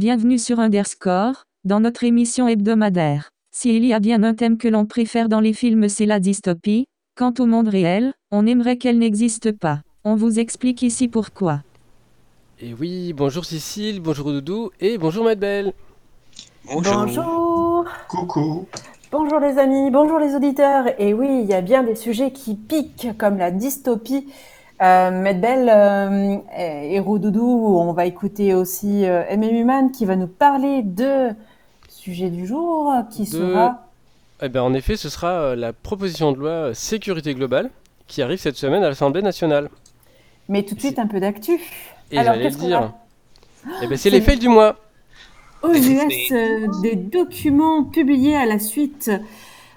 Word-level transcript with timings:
bonjour, 0.00 0.16
bienvenue 0.16 0.38
sur 0.38 0.60
Underscore, 0.60 1.44
dans 1.64 1.80
notre 1.80 2.04
émission 2.04 2.48
hebdomadaire. 2.48 3.28
S'il 3.52 3.84
y 3.84 3.92
a 3.92 4.00
bien 4.00 4.22
un 4.22 4.34
thème 4.34 4.56
que 4.56 4.68
l'on 4.68 4.86
préfère 4.86 5.28
dans 5.28 5.40
les 5.40 5.52
films 5.52 5.88
c'est 5.88 6.06
la 6.06 6.20
dystopie, 6.20 6.86
quant 7.16 7.34
au 7.38 7.44
monde 7.44 7.68
réel, 7.68 8.14
on 8.30 8.46
aimerait 8.46 8.78
qu'elle 8.78 8.98
n'existe 8.98 9.52
pas. 9.52 9.82
On 10.04 10.16
vous 10.16 10.38
explique 10.38 10.82
ici 10.82 11.08
pourquoi. 11.08 11.60
Et 12.60 12.72
oui, 12.72 13.12
bonjour 13.12 13.44
Cécile, 13.44 14.00
bonjour 14.00 14.32
Doudou 14.32 14.70
et 14.80 14.96
bonjour 14.96 15.28
Belle. 15.36 15.74
Bonjour. 16.64 16.94
Bonjour. 16.94 17.84
Coucou. 18.08 18.66
Bonjour 19.12 19.40
les 19.40 19.58
amis, 19.58 19.90
bonjour 19.90 20.18
les 20.18 20.34
auditeurs. 20.34 20.86
Et 20.98 21.12
oui, 21.12 21.40
il 21.42 21.50
y 21.50 21.54
a 21.54 21.60
bien 21.60 21.82
des 21.82 21.96
sujets 21.96 22.32
qui 22.32 22.54
piquent 22.54 23.18
comme 23.18 23.36
la 23.36 23.50
dystopie. 23.50 24.26
Euh, 24.82 25.10
Medbel 25.10 25.68
euh, 25.68 26.38
et 26.56 27.00
Doudou, 27.00 27.76
on 27.78 27.92
va 27.92 28.06
écouter 28.06 28.54
aussi 28.54 29.04
euh, 29.04 29.22
MM 29.36 29.92
qui 29.92 30.06
va 30.06 30.16
nous 30.16 30.26
parler 30.26 30.82
de 30.82 31.28
sujet 31.88 32.30
du 32.30 32.46
jour 32.46 32.90
qui 33.10 33.24
De- 33.24 33.28
sera 33.28 33.86
Eh 34.42 34.48
bien, 34.48 34.62
en 34.62 34.72
effet, 34.72 34.96
ce 34.96 35.10
sera 35.10 35.28
euh, 35.32 35.56
la 35.56 35.74
proposition 35.74 36.32
de 36.32 36.38
loi 36.38 36.50
euh, 36.50 36.74
sécurité 36.74 37.34
globale 37.34 37.68
qui 38.06 38.22
arrive 38.22 38.38
cette 38.38 38.56
semaine 38.56 38.82
à 38.82 38.88
l'Assemblée 38.88 39.20
nationale. 39.22 39.68
mais 40.48 40.62
tout 40.62 40.74
de 40.74 40.80
suite 40.80 40.98
un 40.98 41.06
peu 41.06 41.20
d'actu. 41.20 41.60
Et 42.10 42.18
Alors, 42.18 42.34
j'allais 42.34 42.48
le 42.50 42.56
dire. 42.56 42.80
a 42.80 42.92
Eh 43.82 43.86
ben, 43.86 43.98
c'est 43.98 44.10
les 44.10 44.22
faits 44.22 44.38
du 44.38 44.48
mois. 44.48 44.76
Aux 45.62 45.74
US, 45.74 46.32
euh, 46.32 46.66
des 46.82 46.96
documents 46.96 47.84
publiés 47.84 48.34
à 48.34 48.46
la 48.46 48.58
suite 48.58 49.10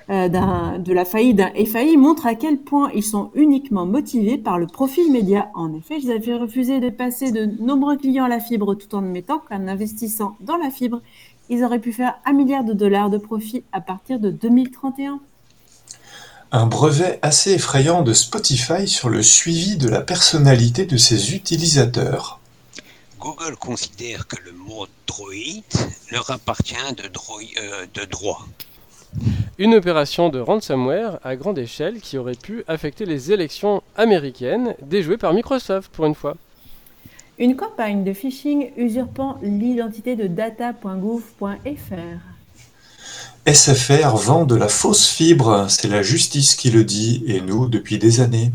de 0.10 0.94
la 0.94 1.06
faillite 1.06 1.38
d'un 1.38 1.52
FAI 1.66 1.98
montrent 1.98 2.26
à 2.26 2.36
quel 2.36 2.58
point 2.58 2.92
ils 2.94 3.04
sont 3.04 3.32
uniquement 3.36 3.86
motivés 3.86 4.38
par 4.38 4.60
le 4.60 4.68
profit 4.68 5.02
immédiat. 5.02 5.50
En 5.54 5.74
effet, 5.74 6.00
ils 6.02 6.12
avaient 6.12 6.36
refusé 6.36 6.80
de 6.80 6.90
passer 6.90 7.32
de 7.32 7.46
nombreux 7.46 7.98
clients 7.98 8.26
à 8.26 8.30
la 8.30 8.40
fibre 8.40 8.76
tout 8.76 8.94
en 8.96 9.00
admettant 9.00 9.40
qu'en 9.40 9.68
investissant 9.68 10.36
dans 10.42 10.58
la 10.58 10.70
fibre, 10.70 11.02
ils 11.50 11.64
auraient 11.64 11.80
pu 11.80 11.92
faire 11.92 12.16
un 12.26 12.34
milliard 12.34 12.64
de 12.64 12.74
dollars 12.74 13.10
de 13.10 13.18
profit 13.18 13.64
à 13.72 13.82
partir 13.82 14.20
de 14.20 14.30
2031. 14.30 15.20
Un 16.52 16.66
brevet 16.68 17.20
assez 17.22 17.54
effrayant 17.54 18.04
de 18.04 18.14
Spotify 18.14 18.88
sur 18.88 19.10
le 19.10 19.24
suivi 19.24 19.76
de 19.76 19.90
la 19.90 20.02
personnalité 20.02 20.86
de 20.86 20.98
ses 20.98 21.34
utilisateurs. 21.34 22.40
Google 23.20 23.56
considère 23.56 24.28
que 24.28 24.36
le 24.44 24.52
mot 24.52 24.86
droïde 25.08 25.64
leur 26.12 26.30
appartient 26.30 26.76
de, 26.98 27.04
euh, 27.04 27.86
de 27.94 28.06
droit. 28.06 28.46
Une 29.60 29.76
opération 29.76 30.30
de 30.30 30.40
ransomware 30.40 31.20
à 31.24 31.36
grande 31.36 31.60
échelle 31.60 32.02
qui 32.02 32.18
aurait 32.18 32.34
pu 32.34 32.64
affecter 32.68 33.06
les 33.06 33.32
élections 33.32 33.84
américaines 33.96 34.74
déjouées 34.82 35.18
par 35.18 35.32
Microsoft 35.34 35.92
pour 35.92 36.06
une 36.06 36.16
fois. 36.16 36.36
Une 37.38 37.56
campagne 37.56 38.04
de 38.04 38.14
phishing 38.14 38.72
usurpant 38.78 39.38
l'identité 39.44 40.16
de 40.16 40.26
data.gouv.fr. 40.26 41.54
SFR 43.46 44.16
vend 44.16 44.46
de 44.46 44.56
la 44.56 44.70
fausse 44.70 45.08
fibre, 45.08 45.68
c'est 45.70 45.88
la 45.88 46.02
justice 46.02 46.56
qui 46.56 46.72
le 46.72 46.84
dit, 46.84 47.24
et 47.28 47.42
nous 47.42 47.68
depuis 47.68 48.00
des 48.00 48.22
années. 48.22 48.52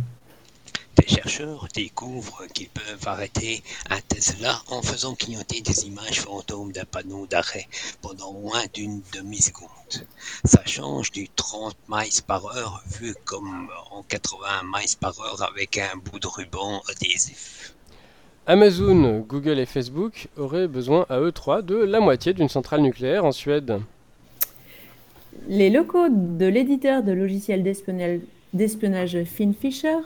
Des 1.08 1.14
chercheurs 1.14 1.66
découvrent 1.74 2.46
qu'ils 2.52 2.68
peuvent 2.68 3.06
arrêter 3.08 3.62
un 3.88 3.98
Tesla 4.08 4.60
en 4.70 4.82
faisant 4.82 5.14
clignoter 5.14 5.62
des 5.62 5.86
images 5.86 6.20
fantômes 6.20 6.70
d'un 6.72 6.84
panneau 6.84 7.26
d'arrêt 7.26 7.66
pendant 8.02 8.34
moins 8.34 8.64
d'une 8.74 9.00
demi-seconde. 9.14 10.06
Ça 10.44 10.60
change 10.66 11.10
du 11.10 11.30
30 11.30 11.74
miles 11.88 12.22
par 12.26 12.44
heure 12.54 12.82
vu 13.00 13.14
comme 13.24 13.70
en 13.90 14.02
80 14.02 14.48
miles 14.64 14.96
par 15.00 15.18
heure 15.20 15.42
avec 15.50 15.78
un 15.78 15.96
bout 15.96 16.18
de 16.18 16.26
ruban 16.26 16.82
adhésif. 16.90 17.74
Amazon, 18.46 19.20
Google 19.20 19.60
et 19.60 19.66
Facebook 19.66 20.28
auraient 20.36 20.68
besoin 20.68 21.06
à 21.08 21.20
eux 21.20 21.32
trois 21.32 21.62
de 21.62 21.76
la 21.76 22.00
moitié 22.00 22.34
d'une 22.34 22.50
centrale 22.50 22.82
nucléaire 22.82 23.24
en 23.24 23.32
Suède. 23.32 23.80
Les 25.48 25.70
locaux 25.70 26.08
de 26.10 26.46
l'éditeur 26.46 27.02
de 27.02 27.12
logiciels 27.12 27.62
d'espionnage 27.62 28.20
d'espionnage 28.52 29.24
FinFisher 29.24 29.98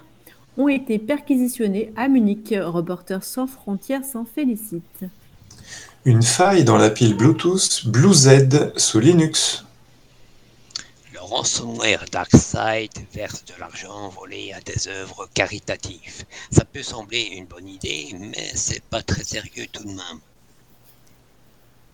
ont 0.58 0.68
été 0.68 0.98
perquisitionnés 0.98 1.92
à 1.96 2.08
Munich. 2.08 2.54
Reporters 2.58 3.24
sans 3.24 3.46
frontières 3.46 4.04
s'en 4.04 4.24
félicite. 4.24 5.04
Une 6.04 6.22
faille 6.22 6.64
dans 6.64 6.78
la 6.78 6.90
pile 6.90 7.16
Bluetooth 7.16 7.86
BlueZ 7.86 8.72
sous 8.76 8.98
Linux. 8.98 9.64
Le 11.12 11.20
ransomware 11.20 12.04
DarkSide 12.10 12.90
verse 13.14 13.44
de 13.44 13.54
l'argent 13.60 14.08
volé 14.08 14.52
à 14.52 14.60
des 14.60 14.88
œuvres 14.88 15.28
caritatives. 15.32 16.24
Ça 16.50 16.64
peut 16.64 16.82
sembler 16.82 17.22
une 17.36 17.46
bonne 17.46 17.68
idée, 17.68 18.08
mais 18.18 18.50
c'est 18.54 18.82
pas 18.82 19.02
très 19.02 19.22
sérieux 19.22 19.66
tout 19.70 19.84
de 19.84 19.88
même. 19.88 20.20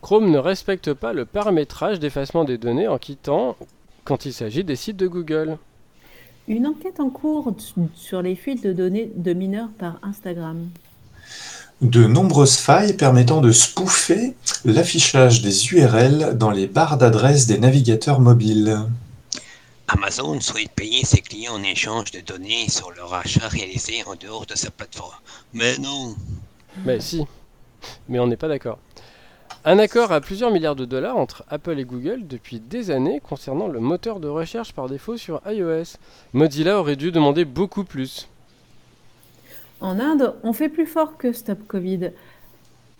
Chrome 0.01 0.31
ne 0.31 0.39
respecte 0.39 0.95
pas 0.95 1.13
le 1.13 1.27
paramétrage 1.27 1.99
d'effacement 1.99 2.45
des 2.45 2.57
données 2.57 2.89
en 2.89 2.99
quittant 2.99 3.57
quand 4.05 4.25
il 4.25 4.33
s'agit 4.33 4.65
des 4.65 4.77
sites 4.77 4.97
de 4.97 5.07
Google. 5.09 5.59
Une 6.49 6.67
enquête 6.67 6.99
en 6.99 7.11
cours 7.11 7.55
sur 7.95 8.23
les 8.23 8.35
fuites 8.35 8.65
de 8.65 8.73
données 8.73 9.11
de 9.15 9.35
mineurs 9.35 9.69
par 9.79 9.99
Instagram. 10.03 10.71
De 11.83 12.07
nombreuses 12.07 12.57
failles 12.57 12.97
permettant 12.97 13.43
de 13.43 13.53
spoofer 13.53 14.35
l'affichage 14.65 15.43
des 15.43 15.73
URL 15.73 16.39
dans 16.39 16.51
les 16.51 16.67
barres 16.67 16.97
d'adresse 16.97 17.47
des 17.47 17.59
navigateurs 17.59 18.19
mobiles. 18.19 18.79
Amazon 19.89 20.41
souhaite 20.41 20.71
payer 20.71 21.05
ses 21.05 21.21
clients 21.21 21.55
en 21.55 21.63
échange 21.63 22.13
de 22.13 22.21
données 22.21 22.69
sur 22.71 22.91
leur 22.93 23.13
achat 23.13 23.49
réalisé 23.49 24.03
en 24.07 24.15
dehors 24.15 24.47
de 24.47 24.57
sa 24.57 24.71
plateforme. 24.71 25.15
Mais 25.53 25.77
non, 25.77 26.17
Mais 26.85 26.99
si, 26.99 27.25
mais 28.09 28.19
on 28.19 28.27
n'est 28.27 28.37
pas 28.37 28.49
d'accord. 28.49 28.79
Un 29.65 29.79
accord 29.79 30.13
à 30.13 30.21
plusieurs 30.21 30.53
milliards 30.53 30.77
de 30.77 30.85
dollars 30.85 31.17
entre 31.17 31.45
Apple 31.51 31.79
et 31.79 31.85
Google 31.85 32.27
depuis 32.27 32.61
des 32.61 32.91
années 32.91 33.21
concernant 33.21 33.67
le 33.67 33.81
moteur 33.81 34.21
de 34.21 34.29
recherche 34.29 34.73
par 34.73 34.89
défaut 34.89 35.17
sur 35.17 35.43
iOS. 35.47 35.97
Mozilla 36.33 36.79
aurait 36.79 36.97
dû 36.97 37.11
demander 37.11 37.45
beaucoup 37.45 37.85
plus. 37.85 38.29
En 39.81 39.99
Inde, 39.99 40.35
on 40.45 40.53
fait 40.53 40.69
plus 40.69 40.87
fort 40.87 41.17
que 41.17 41.33
Stop 41.33 41.59
Covid. 41.67 42.13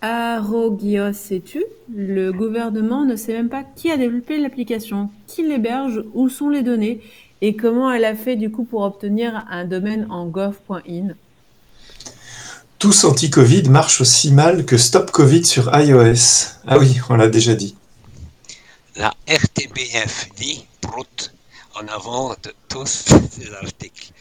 Arrogios 0.01 1.13
sais-tu? 1.13 1.65
Le 1.95 2.33
gouvernement 2.33 3.05
ne 3.05 3.17
sait 3.17 3.33
même 3.33 3.49
pas 3.49 3.65
qui 3.65 3.91
a 3.91 3.97
développé 3.97 4.39
l'application, 4.39 5.11
qui 5.27 5.43
l'héberge, 5.43 6.05
où 6.13 6.29
sont 6.29 6.51
les 6.51 6.63
données 6.63 7.01
et 7.41 7.55
comment 7.57 7.91
elle 7.91 8.05
a 8.05 8.15
fait 8.15 8.37
du 8.37 8.51
coup 8.51 8.65
pour 8.65 8.83
obtenir 8.83 9.45
un 9.49 9.65
domaine 9.65 10.07
en 10.11 10.27
gov.in. 10.27 11.15
Tous 12.79 13.05
anti-Covid 13.05 13.65
marchent 13.71 14.01
aussi 14.01 14.33
mal 14.33 14.65
que 14.65 14.77
Stop 14.77 15.11
Covid 15.11 15.45
sur 15.45 15.71
iOS. 15.77 16.55
Ah 16.67 16.79
oui, 16.79 16.99
on 17.11 17.17
l'a 17.17 17.29
déjà 17.29 17.55
dit. 17.55 17.75
la 18.97 19.13
RTBF 19.29 20.29
dit 20.37 20.65
prout 20.81 21.33
en 21.75 21.87
avant 21.89 22.31
de 22.31 22.53
tous 22.69 22.87
ces 23.31 23.53
articles. 23.61 24.13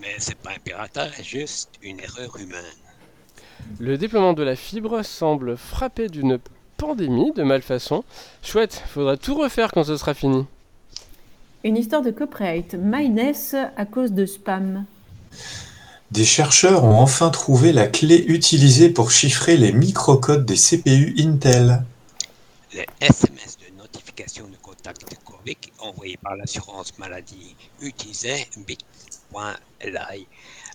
Mais 0.00 0.14
c'est 0.18 0.34
pas 0.36 0.50
un 0.50 0.58
piratage, 0.62 1.22
juste 1.24 1.70
une 1.82 2.00
erreur 2.00 2.36
humaine. 2.36 2.64
Le 3.78 3.96
déploiement 3.96 4.32
de 4.34 4.42
la 4.42 4.56
fibre 4.56 5.02
semble 5.02 5.56
frappé 5.56 6.08
d'une 6.08 6.38
pandémie 6.76 7.32
de 7.32 7.42
malfaçon. 7.44 8.04
Chouette, 8.42 8.82
faudra 8.88 9.16
tout 9.16 9.36
refaire 9.36 9.70
quand 9.72 9.84
ce 9.84 9.96
sera 9.96 10.14
fini. 10.14 10.44
Une 11.64 11.76
histoire 11.76 12.02
de 12.02 12.10
copyright, 12.10 12.74
MyNess 12.74 13.54
à 13.76 13.86
cause 13.86 14.12
de 14.12 14.26
spam. 14.26 14.84
Des 16.12 16.26
chercheurs 16.26 16.84
ont 16.84 17.00
enfin 17.00 17.30
trouvé 17.30 17.72
la 17.72 17.86
clé 17.86 18.22
utilisée 18.28 18.90
pour 18.90 19.10
chiffrer 19.10 19.56
les 19.56 19.72
microcodes 19.72 20.44
des 20.44 20.56
CPU 20.56 21.14
Intel. 21.18 21.84
Les 22.74 22.84
SMS 23.00 23.56
de 23.56 23.78
notification 23.78 24.44
de 24.44 24.56
contact 24.60 25.06
Covid 25.24 25.56
envoyés 25.78 26.18
par 26.22 26.36
l'assurance 26.36 26.98
maladie 26.98 27.56
utilisaient 27.80 28.46
bit.ly, 28.66 30.26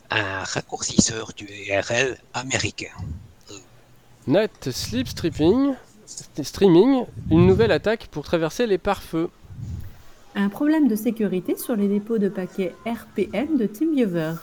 un 0.09 0.43
raccourcisseur 0.43 1.31
du 1.37 1.45
URL 1.45 2.17
américain. 2.33 2.95
Net 4.25 4.71
Sleep 4.71 5.07
Stripping, 5.07 5.75
Streaming, 6.41 7.05
une 7.29 7.45
nouvelle 7.45 7.71
attaque 7.71 8.07
pour 8.07 8.23
traverser 8.23 8.65
les 8.65 8.79
pare-feux. 8.79 9.29
Un 10.33 10.49
problème 10.49 10.87
de 10.87 10.95
sécurité 10.95 11.55
sur 11.57 11.75
les 11.75 11.87
dépôts 11.87 12.17
de 12.17 12.27
paquets 12.27 12.73
RPM 12.87 13.59
de 13.59 13.67
TeamViewer. 13.67 14.33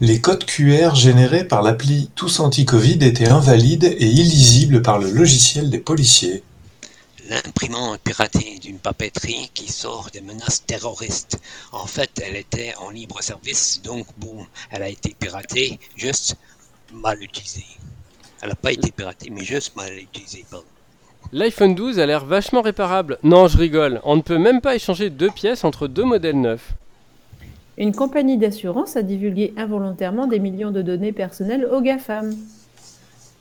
Les 0.00 0.20
codes 0.20 0.44
QR 0.44 0.96
générés 0.96 1.44
par 1.44 1.62
l'appli 1.62 2.10
Tous 2.16 2.40
Anti-Covid 2.40 2.98
étaient 3.02 3.28
invalides 3.28 3.84
et 3.84 4.06
illisibles 4.06 4.82
par 4.82 4.98
le 4.98 5.10
logiciel 5.10 5.70
des 5.70 5.78
policiers. 5.78 6.42
L'imprimante 7.28 8.00
piratée 8.00 8.58
d'une 8.60 8.78
papeterie 8.78 9.48
qui 9.54 9.70
sort 9.70 10.10
des 10.12 10.20
menaces 10.20 10.66
terroristes. 10.66 11.38
En 11.70 11.86
fait, 11.86 12.10
elle 12.26 12.34
était 12.34 12.74
en 12.78 12.90
libre 12.90 13.22
service, 13.22 13.80
donc 13.82 14.06
bon, 14.18 14.44
elle 14.70 14.82
a 14.82 14.88
été 14.88 15.14
piratée, 15.16 15.78
juste 15.96 16.34
mal 16.92 17.22
utilisée. 17.22 17.64
Elle 18.40 18.48
n'a 18.48 18.54
pas 18.56 18.72
été 18.72 18.90
piratée, 18.90 19.30
mais 19.30 19.44
juste 19.44 19.76
mal 19.76 19.96
utilisée, 19.96 20.44
pardon. 20.50 20.66
L'iPhone 21.30 21.76
12 21.76 22.00
a 22.00 22.06
l'air 22.06 22.24
vachement 22.24 22.60
réparable. 22.60 23.18
Non, 23.22 23.46
je 23.46 23.56
rigole, 23.56 24.00
on 24.02 24.16
ne 24.16 24.22
peut 24.22 24.38
même 24.38 24.60
pas 24.60 24.74
échanger 24.74 25.10
deux 25.10 25.30
pièces 25.30 25.62
entre 25.62 25.86
deux 25.86 26.04
modèles 26.04 26.40
neufs. 26.40 26.74
Une 27.78 27.94
compagnie 27.94 28.36
d'assurance 28.36 28.96
a 28.96 29.02
divulgué 29.02 29.54
involontairement 29.56 30.26
des 30.26 30.38
millions 30.38 30.70
de 30.70 30.82
données 30.82 31.12
personnelles 31.12 31.64
aux 31.64 31.80
GAFAM. 31.80 32.36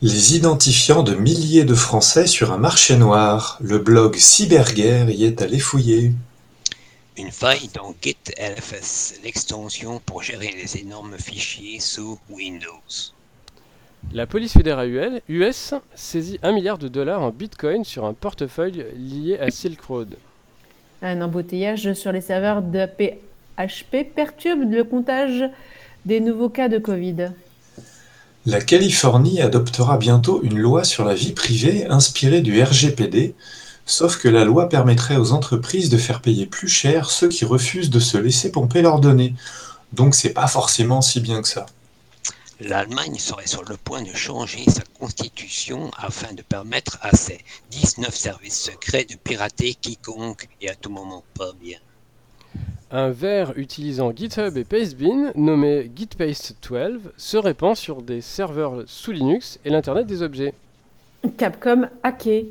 Les 0.01 0.35
identifiants 0.35 1.03
de 1.03 1.13
milliers 1.13 1.65
de 1.65 1.75
Français 1.75 2.25
sur 2.27 2.51
un 2.53 2.57
marché 2.57 2.95
noir. 2.95 3.57
Le 3.61 3.77
blog 3.77 4.15
Cyberguerre 4.15 5.09
y 5.09 5.25
est 5.25 5.41
allé 5.41 5.59
fouiller. 5.59 6.13
Une 7.17 7.29
faille 7.29 7.69
dans 7.75 7.93
GitLFS, 8.01 9.19
l'extension 9.23 10.01
pour 10.05 10.23
gérer 10.23 10.55
les 10.59 10.77
énormes 10.77 11.17
fichiers 11.19 11.81
sous 11.81 12.17
Windows. 12.29 13.11
La 14.13 14.25
police 14.25 14.53
fédérale 14.53 15.21
US 15.27 15.73
saisit 15.93 16.39
1 16.41 16.53
milliard 16.53 16.77
de 16.77 16.87
dollars 16.87 17.21
en 17.21 17.29
bitcoin 17.29 17.83
sur 17.83 18.05
un 18.05 18.13
portefeuille 18.13 18.85
lié 18.95 19.37
à 19.39 19.51
Silk 19.51 19.81
Road. 19.81 20.15
Un 21.01 21.21
embouteillage 21.21 21.93
sur 21.93 22.11
les 22.11 22.21
serveurs 22.21 22.61
de 22.61 22.85
PHP 23.57 24.13
perturbe 24.15 24.71
le 24.71 24.83
comptage 24.83 25.49
des 26.05 26.19
nouveaux 26.19 26.49
cas 26.49 26.69
de 26.69 26.77
Covid. 26.79 27.31
La 28.45 28.59
Californie 28.59 29.39
adoptera 29.41 29.97
bientôt 29.97 30.41
une 30.41 30.57
loi 30.57 30.83
sur 30.83 31.05
la 31.05 31.13
vie 31.13 31.33
privée 31.33 31.85
inspirée 31.87 32.41
du 32.41 32.61
RGPD, 32.61 33.35
sauf 33.85 34.17
que 34.17 34.27
la 34.27 34.45
loi 34.45 34.67
permettrait 34.67 35.17
aux 35.17 35.31
entreprises 35.31 35.89
de 35.89 35.97
faire 35.97 36.21
payer 36.21 36.47
plus 36.47 36.67
cher 36.67 37.11
ceux 37.11 37.27
qui 37.27 37.45
refusent 37.45 37.91
de 37.91 37.99
se 37.99 38.17
laisser 38.17 38.51
pomper 38.51 38.81
leurs 38.81 38.99
données. 38.99 39.35
Donc 39.93 40.15
c'est 40.15 40.33
pas 40.33 40.47
forcément 40.47 41.01
si 41.01 41.19
bien 41.19 41.41
que 41.41 41.47
ça. 41.47 41.67
L'Allemagne 42.59 43.17
serait 43.17 43.47
sur 43.47 43.63
le 43.63 43.77
point 43.77 44.01
de 44.01 44.13
changer 44.13 44.63
sa 44.69 44.83
constitution 44.99 45.91
afin 45.97 46.33
de 46.33 46.41
permettre 46.41 46.97
à 47.01 47.15
ses 47.15 47.39
19 47.71 48.15
services 48.15 48.59
secrets 48.59 49.05
de 49.05 49.15
pirater 49.15 49.73
quiconque 49.75 50.47
et 50.61 50.69
à 50.69 50.75
tout 50.75 50.91
moment 50.91 51.23
pas 51.35 51.53
bien. 51.59 51.79
Un 52.93 53.09
ver 53.11 53.53
utilisant 53.57 54.11
GitHub 54.13 54.57
et 54.57 54.65
Pastebin, 54.65 55.31
nommé 55.35 55.89
Gitpaste 55.95 56.55
12, 56.67 56.99
se 57.15 57.37
répand 57.37 57.75
sur 57.75 58.01
des 58.01 58.19
serveurs 58.19 58.83
sous 58.85 59.11
Linux 59.13 59.59
et 59.63 59.69
l'Internet 59.69 60.07
des 60.07 60.21
objets. 60.21 60.53
Capcom 61.37 61.87
hacké. 62.03 62.47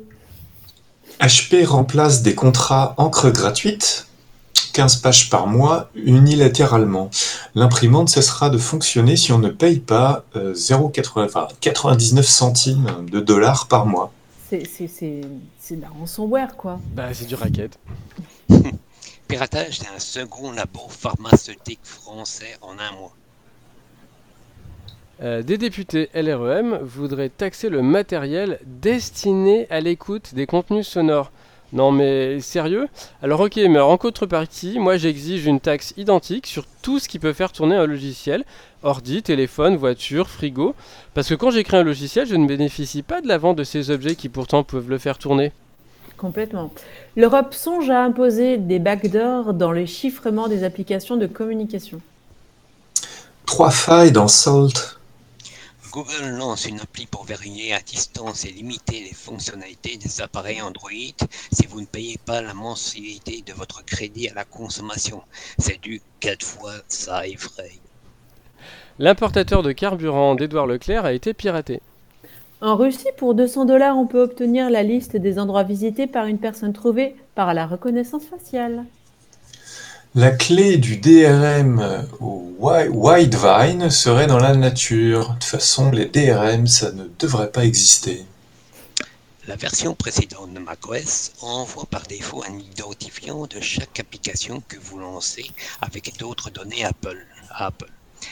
HP 1.19 1.63
remplace 1.65 2.23
des 2.23 2.33
contrats 2.33 2.95
encre 2.97 3.29
gratuite, 3.29 4.07
15 4.73 4.95
pages 4.95 5.29
par 5.29 5.45
mois, 5.45 5.89
unilatéralement. 5.93 7.11
L'imprimante 7.53 8.09
cessera 8.09 8.49
de 8.49 8.57
fonctionner 8.57 9.17
si 9.17 9.31
on 9.33 9.37
ne 9.39 9.49
paye 9.49 9.79
pas 9.79 10.23
euh, 10.35 10.53
0,80 10.55 11.25
enfin, 11.25 11.47
99 11.59 12.25
centimes 12.25 12.87
de 13.11 13.19
dollars 13.19 13.67
par 13.67 13.85
mois. 13.85 14.11
C'est 14.49 14.65
c'est- 14.65 14.87
c'est- 14.87 15.21
c'est 15.59 15.75
de 15.75 15.81
la 15.81 15.89
ransomware, 15.89 16.55
quoi. 16.57 16.79
Bah, 16.95 17.13
c'est 17.13 17.25
du 17.27 17.35
racket. 17.35 17.77
Piratage 19.31 19.79
d'un 19.79 19.97
second 19.97 20.51
labo 20.51 20.89
pharmaceutique 20.89 21.79
français 21.83 22.57
en 22.61 22.77
un 22.77 22.91
mois. 22.91 23.13
Euh, 25.21 25.41
des 25.41 25.57
députés 25.57 26.09
LREM 26.13 26.79
voudraient 26.83 27.29
taxer 27.29 27.69
le 27.69 27.81
matériel 27.81 28.59
destiné 28.65 29.67
à 29.69 29.79
l'écoute 29.79 30.35
des 30.35 30.47
contenus 30.47 30.85
sonores. 30.85 31.31
Non 31.71 31.93
mais 31.93 32.41
sérieux? 32.41 32.89
Alors 33.23 33.39
ok, 33.39 33.55
mais 33.55 33.79
en 33.79 33.97
contrepartie, 33.97 34.79
moi 34.79 34.97
j'exige 34.97 35.45
une 35.45 35.61
taxe 35.61 35.93
identique 35.95 36.45
sur 36.45 36.65
tout 36.81 36.99
ce 36.99 37.07
qui 37.07 37.17
peut 37.17 37.31
faire 37.31 37.53
tourner 37.53 37.77
un 37.77 37.85
logiciel, 37.85 38.43
ordi, 38.83 39.23
téléphone, 39.23 39.77
voiture, 39.77 40.29
frigo, 40.29 40.75
parce 41.13 41.29
que 41.29 41.35
quand 41.35 41.51
j'écris 41.51 41.77
un 41.77 41.83
logiciel, 41.83 42.27
je 42.27 42.35
ne 42.35 42.47
bénéficie 42.47 43.01
pas 43.01 43.21
de 43.21 43.29
la 43.29 43.37
vente 43.37 43.55
de 43.55 43.63
ces 43.63 43.91
objets 43.91 44.15
qui 44.15 44.27
pourtant 44.27 44.65
peuvent 44.65 44.89
le 44.89 44.97
faire 44.97 45.17
tourner. 45.17 45.53
Complètement. 46.21 46.71
L'Europe 47.15 47.55
songe 47.55 47.89
à 47.89 48.03
imposer 48.03 48.59
des 48.59 48.77
backdoors 48.77 49.55
dans 49.55 49.71
le 49.71 49.87
chiffrement 49.87 50.47
des 50.47 50.63
applications 50.63 51.17
de 51.17 51.25
communication. 51.25 51.99
Trois 53.47 53.71
failles 53.71 54.11
dans 54.11 54.27
Salt. 54.27 54.99
Google 55.91 56.37
lance 56.37 56.67
une 56.67 56.79
appli 56.79 57.07
pour 57.07 57.23
verrouiller 57.23 57.73
à 57.73 57.79
distance 57.79 58.45
et 58.45 58.51
limiter 58.51 58.99
les 58.99 59.15
fonctionnalités 59.15 59.97
des 59.97 60.21
appareils 60.21 60.61
Android 60.61 60.91
si 61.51 61.65
vous 61.65 61.81
ne 61.81 61.87
payez 61.87 62.19
pas 62.23 62.43
la 62.43 62.53
mensualité 62.53 63.43
de 63.43 63.53
votre 63.53 63.83
crédit 63.83 64.29
à 64.29 64.35
la 64.35 64.45
consommation. 64.45 65.23
C'est 65.57 65.81
du 65.81 66.03
4 66.19 66.45
fois 66.45 66.75
ça 66.87 67.27
effraie. 67.27 67.79
L'importateur 68.99 69.63
de 69.63 69.71
carburant 69.71 70.35
d'Édouard 70.35 70.67
Leclerc 70.67 71.03
a 71.03 71.13
été 71.13 71.33
piraté. 71.33 71.81
En 72.61 72.75
Russie, 72.75 73.07
pour 73.17 73.33
200 73.33 73.65
dollars, 73.65 73.97
on 73.97 74.05
peut 74.05 74.21
obtenir 74.21 74.69
la 74.69 74.83
liste 74.83 75.17
des 75.17 75.39
endroits 75.39 75.63
visités 75.63 76.05
par 76.07 76.25
une 76.27 76.37
personne 76.37 76.73
trouvée 76.73 77.15
par 77.35 77.53
la 77.53 77.65
reconnaissance 77.65 78.23
faciale. 78.25 78.85
La 80.13 80.31
clé 80.31 80.77
du 80.77 80.97
DRM 80.97 82.05
au 82.19 82.51
Wi- 82.59 82.89
Widevine 82.89 83.89
serait 83.89 84.27
dans 84.27 84.37
la 84.39 84.55
nature. 84.55 85.29
De 85.29 85.33
toute 85.33 85.43
façon, 85.45 85.89
les 85.91 86.05
DRM, 86.05 86.67
ça 86.67 86.91
ne 86.91 87.05
devrait 87.17 87.51
pas 87.51 87.65
exister. 87.65 88.25
La 89.47 89.55
version 89.55 89.95
précédente 89.95 90.53
de 90.53 90.59
macOS 90.59 91.31
envoie 91.41 91.85
par 91.89 92.03
défaut 92.03 92.43
un 92.47 92.59
identifiant 92.59 93.47
de 93.47 93.59
chaque 93.59 93.99
application 93.99 94.61
que 94.67 94.77
vous 94.77 94.99
lancez 94.99 95.49
avec 95.81 96.17
d'autres 96.19 96.51
données 96.51 96.85
Apple. 96.85 97.25
à 97.49 97.67
Apple. 97.67 97.89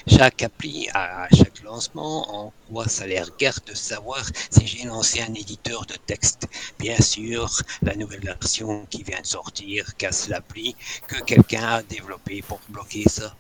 Chaque 0.08 0.44
appli 0.44 0.88
à 0.94 1.28
chaque 1.36 1.62
lancement, 1.64 2.26
en 2.46 2.54
quoi 2.72 2.88
ça 2.88 3.06
les 3.08 3.20
regarde 3.22 3.60
de 3.68 3.76
savoir 3.76 4.24
si 4.50 4.66
j'ai 4.68 4.88
lancé 4.88 5.22
un 5.22 5.34
éditeur 5.34 5.86
de 5.86 5.96
texte. 6.06 6.48
Bien 6.80 6.98
sûr, 7.00 7.50
la 7.84 7.96
nouvelle 7.96 8.22
version 8.22 8.86
qui 8.90 9.04
vient 9.04 9.22
de 9.22 9.26
sortir 9.26 9.96
casse 9.98 10.28
l'appli 10.30 10.76
que 11.08 11.22
quelqu'un 11.24 11.64
a 11.64 11.82
développé 11.84 12.42
pour 12.48 12.60
bloquer 12.70 13.04
ça. 13.08 13.34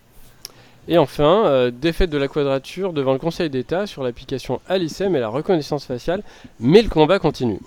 Et 0.87 0.97
enfin, 0.97 1.45
euh, 1.45 1.71
défaite 1.71 2.09
de 2.09 2.17
la 2.17 2.27
quadrature 2.27 2.93
devant 2.93 3.13
le 3.13 3.19
Conseil 3.19 3.49
d'État 3.49 3.85
sur 3.85 4.01
l'application 4.03 4.59
Alicem 4.67 5.15
et 5.15 5.19
la 5.19 5.27
reconnaissance 5.27 5.85
faciale, 5.85 6.23
mais 6.59 6.81
le 6.81 6.89
combat 6.89 7.19
continue. 7.19 7.59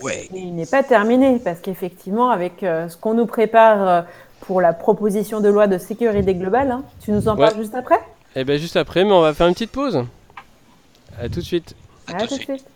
Ouais, 0.00 0.28
il 0.34 0.54
n'est 0.56 0.66
pas 0.66 0.82
terminé 0.82 1.38
parce 1.38 1.60
qu'effectivement, 1.60 2.30
avec 2.30 2.62
euh, 2.64 2.88
ce 2.88 2.96
qu'on 2.96 3.14
nous 3.14 3.26
prépare 3.26 3.88
euh, 3.88 4.02
pour 4.40 4.60
la 4.60 4.72
proposition 4.72 5.40
de 5.40 5.48
loi 5.48 5.68
de 5.68 5.78
sécurité 5.78 6.34
globale, 6.34 6.70
hein, 6.72 6.82
tu 7.00 7.12
nous 7.12 7.28
en 7.28 7.36
Ouais. 7.36 7.42
parles 7.42 7.56
juste 7.56 7.74
après? 7.76 8.00
Et 8.36 8.44
bien 8.44 8.56
juste 8.56 8.76
après, 8.76 9.04
mais 9.04 9.12
on 9.12 9.20
va 9.20 9.32
faire 9.34 9.46
une 9.46 9.54
petite 9.54 9.70
pause. 9.70 10.04
A 11.18 11.28
tout 11.28 11.40
de 11.40 11.44
suite. 11.44 11.74
à 12.06 12.26
tout 12.26 12.36
de 12.36 12.42
suite. 12.42 12.66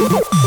Woo! 0.00 0.39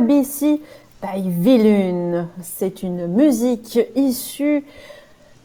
Sinabisi 0.00 0.60
by 1.02 1.22
Vilune. 1.26 2.28
C'est 2.42 2.82
une 2.82 3.06
musique 3.06 3.78
issue 3.94 4.62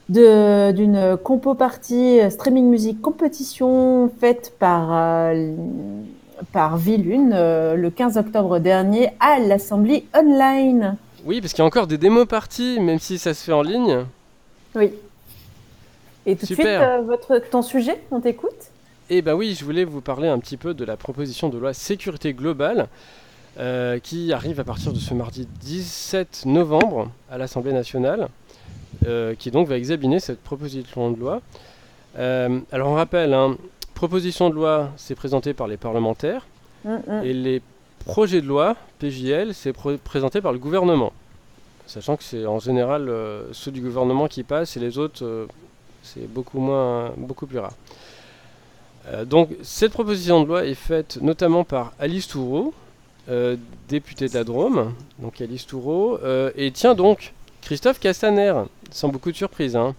de- 0.10 0.72
d'une 0.74 1.17
compo 1.24 1.53
partie 1.55 2.20
euh, 2.20 2.29
streaming 2.29 2.65
music 2.70 3.01
compétition 3.01 4.12
faite 4.20 4.53
par, 4.60 4.89
euh, 4.91 5.53
par 6.51 6.75
Vilune 6.77 7.31
euh, 7.34 7.75
le 7.75 7.89
15 7.89 8.17
octobre 8.17 8.60
dernier 8.60 9.12
à 9.22 9.39
l'Assemblée 9.39 10.05
online. 10.13 10.98
Oui, 11.25 11.39
parce 11.39 11.53
qu'il 11.53 11.62
y 11.62 11.63
a 11.63 11.67
encore 11.67 11.88
des 11.88 11.98
démos 11.98 12.27
parties, 12.27 12.79
même 12.81 13.00
si 13.00 13.17
ça 13.17 13.34
se 13.34 13.46
fait 13.46 13.53
en 13.53 13.62
ligne. 13.62 14.05
Oui. 14.75 14.91
Et 16.25 16.36
tout 16.36 16.41
de 16.46 16.53
suite, 16.53 16.60
euh, 16.65 17.01
votre, 17.05 17.38
ton 17.50 17.62
sujet, 17.62 18.01
on 18.12 18.20
t'écoute? 18.20 18.51
Eh 19.10 19.22
ben 19.22 19.34
oui, 19.34 19.55
je 19.58 19.63
voulais 19.65 19.86
vous 19.86 20.01
parler 20.01 20.27
un 20.27 20.39
petit 20.39 20.58
peu 20.58 20.74
de 20.74 20.84
la 20.86 20.98
proposition 20.98 21.48
de 21.50 21.58
loi 21.58 21.74
sécurité 21.74 22.34
globale 22.34 22.88
euh, 23.60 24.00
qui 24.00 24.31
arrive 24.31 24.60
à 24.60 24.63
partir 24.63 24.93
de 24.93 25.00
ce 25.00 25.13
mardi 25.13 25.48
17 25.60 26.43
novembre 26.46 27.12
à 27.29 27.38
l'Assemblée 27.38 27.74
nationale, 27.74 28.29
euh, 29.05 29.36
qui 29.36 29.51
donc 29.51 29.67
va 29.67 29.77
examiner 29.77 30.20
cette 30.20 30.41
proposition 30.41 31.12
de 31.12 31.20
loi. 31.20 31.41
Euh, 32.17 32.60
alors 32.72 32.89
on 32.89 32.96
rappelle, 32.96 33.34
hein, 33.34 33.58
proposition 33.93 34.50
de 34.50 34.55
loi, 34.55 34.91
c'est 34.98 35.15
présenté 35.15 35.53
par 35.53 35.67
les 35.67 35.77
parlementaires, 35.77 36.46
Mm, 36.84 36.89
mm. 36.89 37.24
et 37.24 37.34
les 37.34 37.62
projets 38.05 38.41
de 38.41 38.48
loi, 38.48 38.75
PJL, 39.00 39.53
c'est 39.53 39.74
présenté 40.03 40.41
par 40.41 40.51
le 40.51 40.58
gouvernement. 40.58 41.13
Sachant 41.86 42.15
que 42.15 42.24
c'est 42.24 42.46
en 42.46 42.60
général 42.60 43.12
ceux 43.51 43.72
du 43.72 43.81
gouvernement 43.81 44.27
qui 44.27 44.43
passent 44.43 44.77
et 44.77 44.79
les 44.79 44.98
autres, 44.98 45.48
c'est 46.03 46.31
beaucoup, 46.31 46.60
moins, 46.60 47.12
beaucoup 47.17 47.46
plus 47.46 47.60
rare. 47.60 47.74
Donc 49.25 49.50
cette 49.62 49.91
proposition 49.91 50.41
de 50.41 50.48
loi 50.48 50.65
est 50.65 50.74
faite 50.74 51.20
notamment 51.22 51.63
par 51.63 51.93
Alice 52.00 52.27
Toureau, 52.27 52.74
euh, 53.29 53.55
députée 53.87 54.27
de 54.27 54.43
donc 55.19 55.41
Alice 55.41 55.65
Toureau, 55.67 56.17
euh, 56.23 56.51
et 56.55 56.71
tiens 56.71 56.95
donc 56.95 57.33
Christophe 57.61 57.99
Castaner, 57.99 58.53
sans 58.91 59.09
beaucoup 59.09 59.31
de 59.31 59.37
surprise. 59.37 59.75
hein. 59.75 59.95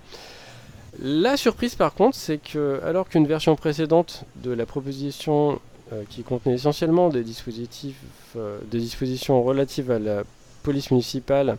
La 1.00 1.36
surprise 1.36 1.74
par 1.74 1.94
contre, 1.94 2.16
c'est 2.16 2.38
que 2.38 2.80
alors 2.84 3.08
qu'une 3.08 3.26
version 3.26 3.56
précédente 3.56 4.24
de 4.36 4.50
la 4.50 4.66
proposition 4.66 5.60
euh, 5.92 6.02
qui 6.10 6.22
contenait 6.22 6.54
essentiellement 6.54 7.08
des 7.08 7.22
des 7.22 8.78
dispositions 8.78 9.42
relatives 9.42 9.90
à 9.90 9.98
la 9.98 10.22
police 10.62 10.90
municipale 10.90 11.56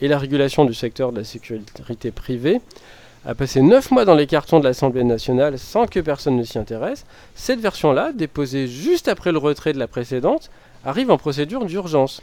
et 0.00 0.08
la 0.08 0.18
régulation 0.18 0.64
du 0.64 0.74
secteur 0.74 1.12
de 1.12 1.18
la 1.18 1.24
sécurité 1.24 2.10
privée, 2.10 2.60
a 3.26 3.34
passé 3.34 3.62
9 3.62 3.90
mois 3.90 4.04
dans 4.04 4.14
les 4.14 4.26
cartons 4.26 4.58
de 4.60 4.64
l'Assemblée 4.64 5.04
nationale 5.04 5.58
sans 5.58 5.86
que 5.86 6.00
personne 6.00 6.36
ne 6.36 6.44
s'y 6.44 6.58
intéresse, 6.58 7.06
cette 7.34 7.60
version-là, 7.60 8.12
déposée 8.12 8.66
juste 8.66 9.08
après 9.08 9.32
le 9.32 9.38
retrait 9.38 9.72
de 9.72 9.78
la 9.78 9.86
précédente, 9.88 10.50
arrive 10.84 11.10
en 11.10 11.18
procédure 11.18 11.64
d'urgence. 11.64 12.22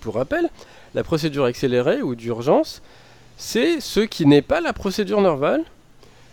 Pour 0.00 0.14
rappel, 0.14 0.48
la 0.94 1.02
procédure 1.04 1.44
accélérée 1.44 2.02
ou 2.02 2.14
d'urgence, 2.14 2.82
c'est 3.36 3.80
ce 3.80 4.00
qui 4.00 4.26
n'est 4.26 4.42
pas 4.42 4.60
la 4.60 4.72
procédure 4.72 5.20
normale, 5.20 5.62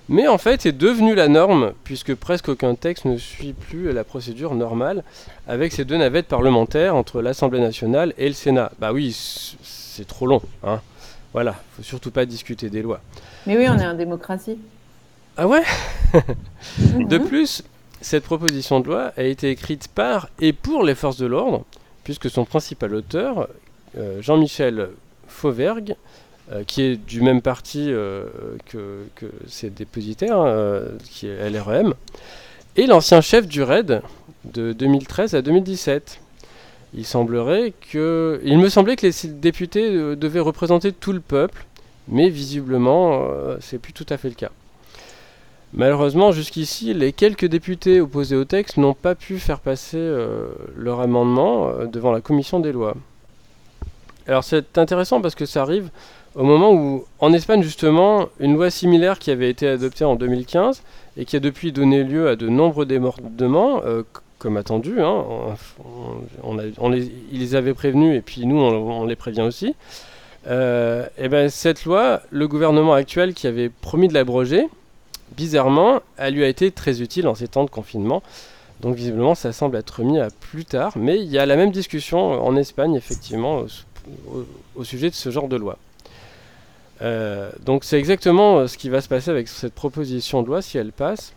mais 0.09 0.27
en 0.27 0.37
fait 0.37 0.65
est 0.65 0.71
devenu 0.71 1.15
la 1.15 1.27
norme, 1.27 1.73
puisque 1.83 2.15
presque 2.15 2.49
aucun 2.49 2.75
texte 2.75 3.05
ne 3.05 3.17
suit 3.17 3.53
plus 3.53 3.91
la 3.93 4.03
procédure 4.03 4.55
normale, 4.55 5.03
avec 5.47 5.71
ces 5.71 5.85
deux 5.85 5.97
navettes 5.97 6.27
parlementaires 6.27 6.95
entre 6.95 7.21
l'Assemblée 7.21 7.61
nationale 7.61 8.13
et 8.17 8.27
le 8.27 8.33
Sénat. 8.33 8.71
Bah 8.79 8.91
oui, 8.91 9.15
c'est 9.63 10.07
trop 10.07 10.27
long, 10.27 10.41
hein. 10.63 10.81
Voilà, 11.33 11.55
faut 11.77 11.83
surtout 11.83 12.11
pas 12.11 12.25
discuter 12.25 12.69
des 12.69 12.81
lois. 12.81 12.99
Mais 13.47 13.57
oui, 13.57 13.65
on 13.69 13.79
est 13.79 13.87
en 13.87 13.93
démocratie. 13.93 14.57
Ah 15.37 15.47
ouais? 15.47 15.63
De 16.77 17.17
plus, 17.17 17.63
cette 18.01 18.23
proposition 18.23 18.79
de 18.79 18.87
loi 18.87 19.13
a 19.15 19.23
été 19.23 19.49
écrite 19.51 19.87
par 19.87 20.29
et 20.39 20.53
pour 20.53 20.83
les 20.83 20.95
forces 20.95 21.17
de 21.17 21.27
l'ordre, 21.27 21.63
puisque 22.03 22.29
son 22.29 22.45
principal 22.45 22.95
auteur, 22.95 23.47
euh, 23.97 24.21
Jean-Michel 24.21 24.89
Fauvergue, 25.27 25.95
euh, 26.51 26.63
qui 26.65 26.81
est 26.81 26.95
du 26.95 27.21
même 27.21 27.41
parti 27.41 27.91
euh, 27.91 28.25
que, 28.65 29.05
ses 29.47 29.69
dépositaires, 29.69 30.39
hein, 30.39 30.81
qui 31.09 31.27
est 31.27 31.49
LREM, 31.49 31.93
est 32.75 32.87
l'ancien 32.87 33.21
chef 33.21 33.47
du 33.47 33.61
RAID 33.61 34.01
de 34.45 34.73
2013 34.73 35.35
à 35.35 35.41
2017. 35.41 36.19
Il 36.93 37.05
semblerait 37.05 37.73
que, 37.91 38.41
il 38.43 38.57
me 38.57 38.67
semblait 38.67 38.95
que 38.95 39.05
les 39.05 39.29
députés 39.29 39.91
devaient 40.15 40.39
représenter 40.39 40.91
tout 40.91 41.13
le 41.13 41.21
peuple, 41.21 41.65
mais 42.07 42.29
visiblement, 42.29 43.29
c'est 43.61 43.77
plus 43.77 43.93
tout 43.93 44.05
à 44.09 44.17
fait 44.17 44.27
le 44.27 44.35
cas. 44.35 44.51
Malheureusement, 45.73 46.33
jusqu'ici, 46.33 46.93
les 46.93 47.13
quelques 47.13 47.45
députés 47.45 48.01
opposés 48.01 48.35
au 48.35 48.43
texte 48.43 48.75
n'ont 48.75 48.93
pas 48.93 49.15
pu 49.15 49.39
faire 49.39 49.59
passer 49.59 49.97
euh, 49.97 50.49
leur 50.75 50.99
amendement 50.99 51.69
euh, 51.69 51.85
devant 51.85 52.11
la 52.11 52.19
commission 52.19 52.59
des 52.59 52.73
lois. 52.73 52.95
Alors 54.27 54.43
c'est 54.43 54.77
intéressant 54.77 55.21
parce 55.21 55.33
que 55.33 55.45
ça 55.45 55.61
arrive 55.61 55.89
au 56.35 56.43
moment 56.43 56.73
où, 56.73 57.05
en 57.19 57.31
Espagne 57.31 57.63
justement, 57.63 58.27
une 58.39 58.55
loi 58.55 58.69
similaire 58.69 59.17
qui 59.17 59.31
avait 59.31 59.49
été 59.49 59.67
adoptée 59.67 60.03
en 60.03 60.15
2015 60.15 60.83
et 61.17 61.25
qui 61.25 61.37
a 61.37 61.39
depuis 61.39 61.71
donné 61.71 62.03
lieu 62.03 62.27
à 62.27 62.35
de 62.35 62.49
nombreux 62.49 62.85
débordements, 62.85 63.81
euh, 63.85 64.03
comme 64.39 64.57
attendu, 64.57 65.01
hein, 65.01 65.23
on, 66.43 66.89
les, 66.89 67.11
ils 67.31 67.39
les 67.39 67.55
avaient 67.55 67.73
prévenus 67.73 68.17
et 68.17 68.21
puis 68.21 68.45
nous 68.45 68.57
on, 68.57 69.05
les 69.05 69.15
prévient 69.15 69.41
aussi. 69.41 69.75
Et 70.47 71.27
ben 71.29 71.49
cette 71.49 71.85
loi, 71.85 72.21
le 72.31 72.47
gouvernement 72.47 72.93
actuel 72.93 73.35
qui 73.35 73.45
avait 73.45 73.69
promis 73.69 74.07
de 74.07 74.15
l'abroger, 74.15 74.67
bizarrement, 75.35 76.01
elle 76.17 76.35
lui 76.35 76.43
a 76.43 76.47
été 76.47 76.71
très 76.71 77.01
utile 77.01 77.27
en 77.27 77.35
ces 77.35 77.47
temps 77.47 77.63
de 77.63 77.69
confinement. 77.69 78.21
Donc 78.81 78.95
visiblement, 78.95 79.35
ça 79.35 79.53
semble 79.53 79.77
être 79.77 80.01
mis 80.01 80.19
à 80.19 80.29
plus 80.39 80.65
tard. 80.65 80.93
Mais 80.95 81.19
il 81.19 81.29
y 81.29 81.37
a 81.37 81.45
la 81.45 81.55
même 81.55 81.71
discussion 81.71 82.43
en 82.43 82.55
Espagne, 82.55 82.95
effectivement, 82.95 83.63
au, 84.75 84.83
sujet 84.83 85.09
de 85.09 85.15
ce 85.15 85.29
genre 85.29 85.47
de 85.47 85.55
loi. 85.55 85.77
Euh, 87.01 87.51
donc 87.65 87.83
c'est 87.83 87.97
exactement 87.97 88.59
euh, 88.59 88.67
ce 88.67 88.77
qui 88.77 88.89
va 88.89 89.01
se 89.01 89.07
passer 89.07 89.31
avec 89.31 89.47
cette 89.47 89.73
proposition 89.73 90.43
de 90.43 90.47
loi 90.47 90.61
si 90.61 90.77
elle 90.77 90.91
passe. 90.91 91.33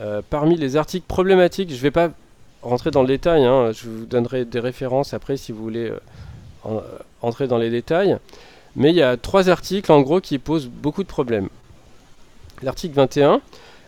Euh, 0.00 0.22
parmi 0.28 0.56
les 0.56 0.76
articles 0.76 1.06
problématiques, 1.06 1.70
je 1.70 1.76
ne 1.76 1.80
vais 1.80 1.90
pas 1.90 2.10
rentrer 2.62 2.90
dans 2.90 3.02
le 3.02 3.08
détail, 3.08 3.44
hein, 3.44 3.70
je 3.72 3.88
vous 3.88 4.06
donnerai 4.06 4.44
des 4.44 4.60
références 4.60 5.12
après 5.12 5.36
si 5.36 5.52
vous 5.52 5.62
voulez 5.62 5.90
euh, 5.90 5.98
en- 6.64 6.82
entrer 7.20 7.46
dans 7.46 7.58
les 7.58 7.70
détails. 7.70 8.16
Mais 8.76 8.90
il 8.90 8.96
y 8.96 9.02
a 9.02 9.16
trois 9.16 9.48
articles 9.50 9.90
en 9.92 10.00
gros 10.00 10.20
qui 10.20 10.38
posent 10.38 10.66
beaucoup 10.68 11.02
de 11.02 11.08
problèmes. 11.08 11.48
L'article 12.64 12.94
21 12.94 13.40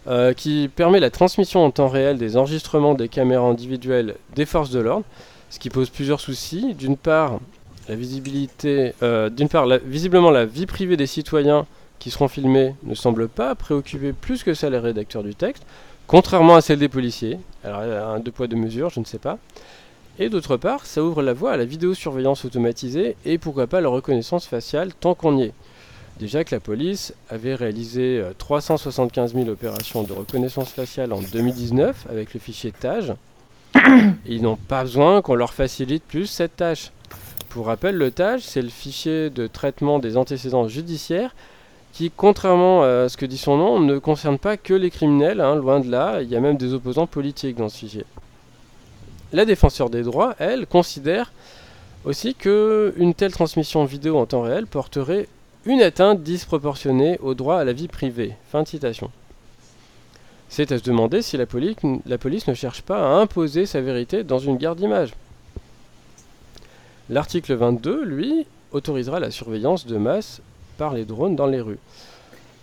euh, 0.07 0.35
qui 0.35 0.71
permet 0.75 1.01
la 1.01 1.11
transmission 1.11 1.65
en 1.65 1.71
temps 1.71 1.89
réel 1.89 2.19
des 2.19 2.37
enregistrements 2.37 2.95
des 2.95 3.09
caméras 3.09 3.47
individuelles 3.47 4.17
des 4.35 4.45
forces 4.45 4.71
de 4.71 4.79
l'ordre, 4.79 5.05
ce 5.51 5.59
qui 5.59 5.71
pose 5.71 5.91
plusieurs 5.91 6.21
soucis. 6.21 6.75
D'une 6.75 6.97
part, 6.97 7.41
la 7.89 7.97
visibilité, 7.97 8.93
euh, 9.03 9.31
d'une 9.31 9.49
part, 9.49 9.67
visiblement 9.85 10.31
la 10.31 10.45
vie 10.45 10.67
privée 10.67 10.97
des 10.97 11.07
citoyens 11.07 11.67
qui 11.99 12.11
seront 12.11 12.29
filmés 12.29 12.75
ne 12.85 12.95
semble 12.95 13.29
pas 13.29 13.55
préoccuper 13.55 14.13
plus 14.13 14.43
que 14.45 14.55
ça 14.55 14.69
les 14.69 14.79
rédacteurs 14.79 15.23
du 15.23 15.35
texte, 15.35 15.65
contrairement 16.07 16.55
à 16.55 16.61
celle 16.61 16.79
des 16.79 16.91
policiers. 16.91 17.39
Alors, 17.65 17.81
un 17.81 18.21
deux 18.21 18.31
poids 18.31 18.47
deux 18.47 18.57
mesures, 18.57 18.91
je 18.91 19.01
ne 19.01 19.07
sais 19.07 19.19
pas. 19.19 19.39
Et 20.19 20.29
d'autre 20.29 20.57
part, 20.57 20.87
ça 20.87 21.03
ouvre 21.03 21.23
la 21.23 21.33
voie 21.33 21.53
à 21.53 21.57
la 21.57 21.65
vidéosurveillance 21.65 22.45
automatisée 22.45 23.17
et 23.25 23.39
pourquoi 23.39 23.67
pas 23.67 23.81
la 23.81 23.89
reconnaissance 23.89 24.47
faciale 24.47 24.93
tant 24.95 25.15
qu'on 25.15 25.39
y 25.39 25.45
est. 25.45 25.53
Déjà 26.19 26.45
que 26.45 26.55
la 26.55 26.61
police 26.61 27.13
avait 27.29 27.55
réalisé 27.55 28.19
euh, 28.19 28.33
375 28.39 29.35
000 29.35 29.49
opérations 29.49 30.03
de 30.03 30.15
reconnaissance 30.15 30.71
faciale 30.71 31.13
en 31.13 31.21
2019 31.21 32.07
avec 32.11 32.33
le 32.33 32.41
fichier 32.41 32.73
TAGE, 32.73 33.13
et 33.75 33.81
ils 34.27 34.41
n'ont 34.41 34.57
pas 34.57 34.83
besoin 34.83 35.21
qu'on 35.21 35.35
leur 35.35 35.53
facilite 35.53 36.03
plus 36.03 36.27
cette 36.27 36.57
tâche. 36.57 36.91
Pour 37.51 37.67
rappel, 37.67 37.97
le 37.97 38.11
TAGE, 38.11 38.41
c'est 38.41 38.63
le 38.63 38.71
fichier 38.71 39.29
de 39.29 39.47
traitement 39.47 39.99
des 39.99 40.17
antécédents 40.17 40.69
judiciaires 40.69 41.35
qui, 41.93 42.11
contrairement 42.15 42.83
à 42.83 43.09
ce 43.09 43.17
que 43.17 43.25
dit 43.25 43.39
son 43.39 43.57
nom, 43.57 43.81
ne 43.81 43.99
concerne 43.99 44.39
pas 44.39 44.57
que 44.57 44.75
les 44.75 44.91
criminels, 44.91 45.41
hein, 45.41 45.55
loin 45.55 45.81
de 45.81 45.91
là, 45.91 46.21
il 46.23 46.29
y 46.29 46.37
a 46.37 46.41
même 46.41 46.59
des 46.59 46.75
opposants 46.75 47.07
politiques 47.07 47.57
dans 47.57 47.71
ce 47.71 47.79
fichier. 47.79 48.05
La 49.33 49.45
défenseur 49.45 49.91
des 49.91 50.03
droits, 50.03 50.35
elle, 50.39 50.67
considère 50.67 51.33
aussi 52.05 52.35
que 52.35 52.95
une 52.97 53.15
telle 53.15 53.33
transmission 53.33 53.85
vidéo 53.85 54.19
en 54.19 54.27
temps 54.27 54.43
réel 54.43 54.67
porterait 54.67 55.29
une 55.67 55.83
atteinte 55.83 56.23
disproportionnée 56.23 57.19
au 57.21 57.35
droit 57.35 57.57
à 57.57 57.65
la 57.65 57.73
vie 57.73 57.89
privée. 57.89 58.35
Fin 58.51 58.63
de 58.63 58.69
citation. 58.69 59.11
C'est 60.49 60.71
à 60.71 60.79
se 60.79 60.85
demander 60.85 61.23
si 61.23 61.37
la 61.37 61.47
police, 61.47 62.47
ne 62.47 62.55
cherche 62.55 62.83
pas 62.83 62.99
à 62.99 63.21
imposer 63.21 63.67
sa 63.67 63.81
vérité 63.81 64.23
dans 64.23 64.39
une 64.39 64.57
guerre 64.57 64.77
d'images. 64.77 65.13
L'article 67.11 67.55
22, 67.55 68.05
lui, 68.05 68.47
autorisera 68.71 69.19
la 69.19 69.33
surveillance 69.33 69.87
de 69.87 69.97
masse 69.97 70.41
par 70.79 70.95
les 70.95 71.05
drones 71.05 71.35
dans 71.35 71.47
les 71.47 71.61
rues. 71.61 71.79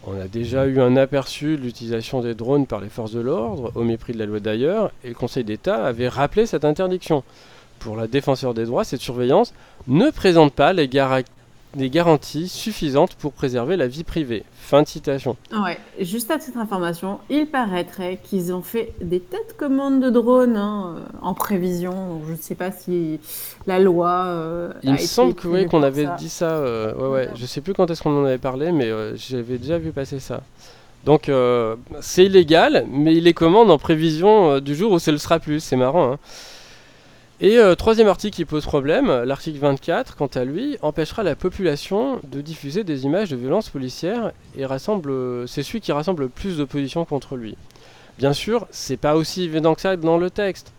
On 0.05 0.19
a 0.19 0.27
déjà 0.27 0.65
eu 0.65 0.79
un 0.79 0.95
aperçu 0.95 1.57
de 1.57 1.61
l'utilisation 1.61 2.21
des 2.21 2.35
drones 2.35 2.67
par 2.67 2.81
les 2.81 2.89
forces 2.89 3.13
de 3.13 3.21
l'ordre, 3.21 3.71
au 3.75 3.83
mépris 3.83 4.13
de 4.13 4.19
la 4.19 4.25
loi 4.25 4.39
d'ailleurs, 4.39 4.91
et 5.03 5.09
le 5.09 5.13
Conseil 5.13 5.43
d'État 5.43 5.85
avait 5.85 6.09
rappelé 6.09 6.45
cette 6.45 6.65
interdiction. 6.65 7.23
Pour 7.79 7.95
la 7.95 8.07
défenseur 8.07 8.53
des 8.53 8.65
droits, 8.65 8.83
cette 8.83 9.01
surveillance 9.01 9.53
ne 9.87 10.09
présente 10.09 10.53
pas 10.53 10.73
les, 10.73 10.89
des 11.75 11.89
garanties 11.89 12.47
suffisantes 12.47 13.15
pour 13.15 13.33
préserver 13.33 13.77
la 13.77 13.87
vie 13.87 14.03
privée. 14.03 14.43
Fin 14.61 14.83
de 14.83 14.87
citation. 14.87 15.35
Ouais, 15.51 15.77
juste 15.99 16.29
à 16.31 16.39
cette 16.39 16.55
information, 16.57 17.19
il 17.29 17.47
paraîtrait 17.47 18.19
qu'ils 18.23 18.53
ont 18.53 18.61
fait 18.61 18.93
des 19.01 19.19
tas 19.19 19.37
de 19.49 19.53
commandes 19.53 20.01
de 20.01 20.09
drones 20.09 20.55
hein, 20.55 20.95
euh, 20.97 21.17
en 21.21 21.33
prévision. 21.33 22.21
Je 22.27 22.31
ne 22.33 22.37
sais 22.37 22.55
pas 22.55 22.71
si 22.71 23.19
la 23.67 23.79
loi. 23.79 24.25
euh, 24.27 24.71
Il 24.83 24.89
a 24.89 24.91
me 24.93 24.97
été 24.97 25.07
semble 25.07 25.33
que 25.33 25.47
oui, 25.47 25.65
qu'on 25.65 25.83
avait 25.83 26.05
ça. 26.05 26.15
dit 26.17 26.29
ça. 26.29 26.49
euh, 26.51 26.93
ouais, 26.95 27.07
ouais. 27.07 27.29
Je 27.35 27.45
sais 27.45 27.61
plus 27.61 27.73
quand 27.73 27.89
est-ce 27.89 28.01
qu'on 28.03 28.21
en 28.21 28.25
avait 28.25 28.37
parlé, 28.37 28.71
mais 28.71 28.89
euh, 28.89 29.15
j'avais 29.15 29.57
déjà 29.57 29.77
vu 29.77 29.91
passer 29.91 30.19
ça. 30.19 30.41
Donc 31.05 31.29
c'est 31.99 32.25
illégal, 32.25 32.85
mais 32.89 33.13
il 33.15 33.25
les 33.25 33.33
commande 33.33 33.69
en 33.69 33.77
prévision 33.77 34.59
du 34.61 34.73
jour 34.73 34.93
où 34.93 34.99
ce 34.99 35.11
le 35.11 35.17
sera 35.17 35.37
plus. 35.39 35.59
C'est 35.59 35.75
marrant. 35.75 36.13
hein. 36.13 36.19
Et 37.41 37.57
euh, 37.57 37.73
troisième 37.73 38.07
article 38.07 38.35
qui 38.35 38.45
pose 38.45 38.63
problème, 38.63 39.23
l'article 39.23 39.57
24, 39.57 40.15
quant 40.15 40.27
à 40.27 40.43
lui, 40.43 40.77
empêchera 40.83 41.23
la 41.23 41.35
population 41.35 42.19
de 42.23 42.41
diffuser 42.41 42.83
des 42.83 43.05
images 43.05 43.31
de 43.31 43.35
violences 43.35 43.69
policières 43.69 44.31
et 44.55 44.65
rassemble, 44.67 45.09
euh, 45.09 45.47
c'est 45.47 45.63
celui 45.63 45.81
qui 45.81 45.91
rassemble 45.91 46.23
le 46.23 46.29
plus 46.29 46.57
d'opposition 46.57 47.05
contre 47.05 47.35
lui. 47.35 47.57
Bien 48.19 48.33
sûr, 48.33 48.67
c'est 48.69 48.97
pas 48.97 49.15
aussi 49.15 49.43
évident 49.43 49.73
que 49.73 49.81
ça 49.81 49.97
dans 49.97 50.19
le 50.19 50.29
texte. 50.29 50.71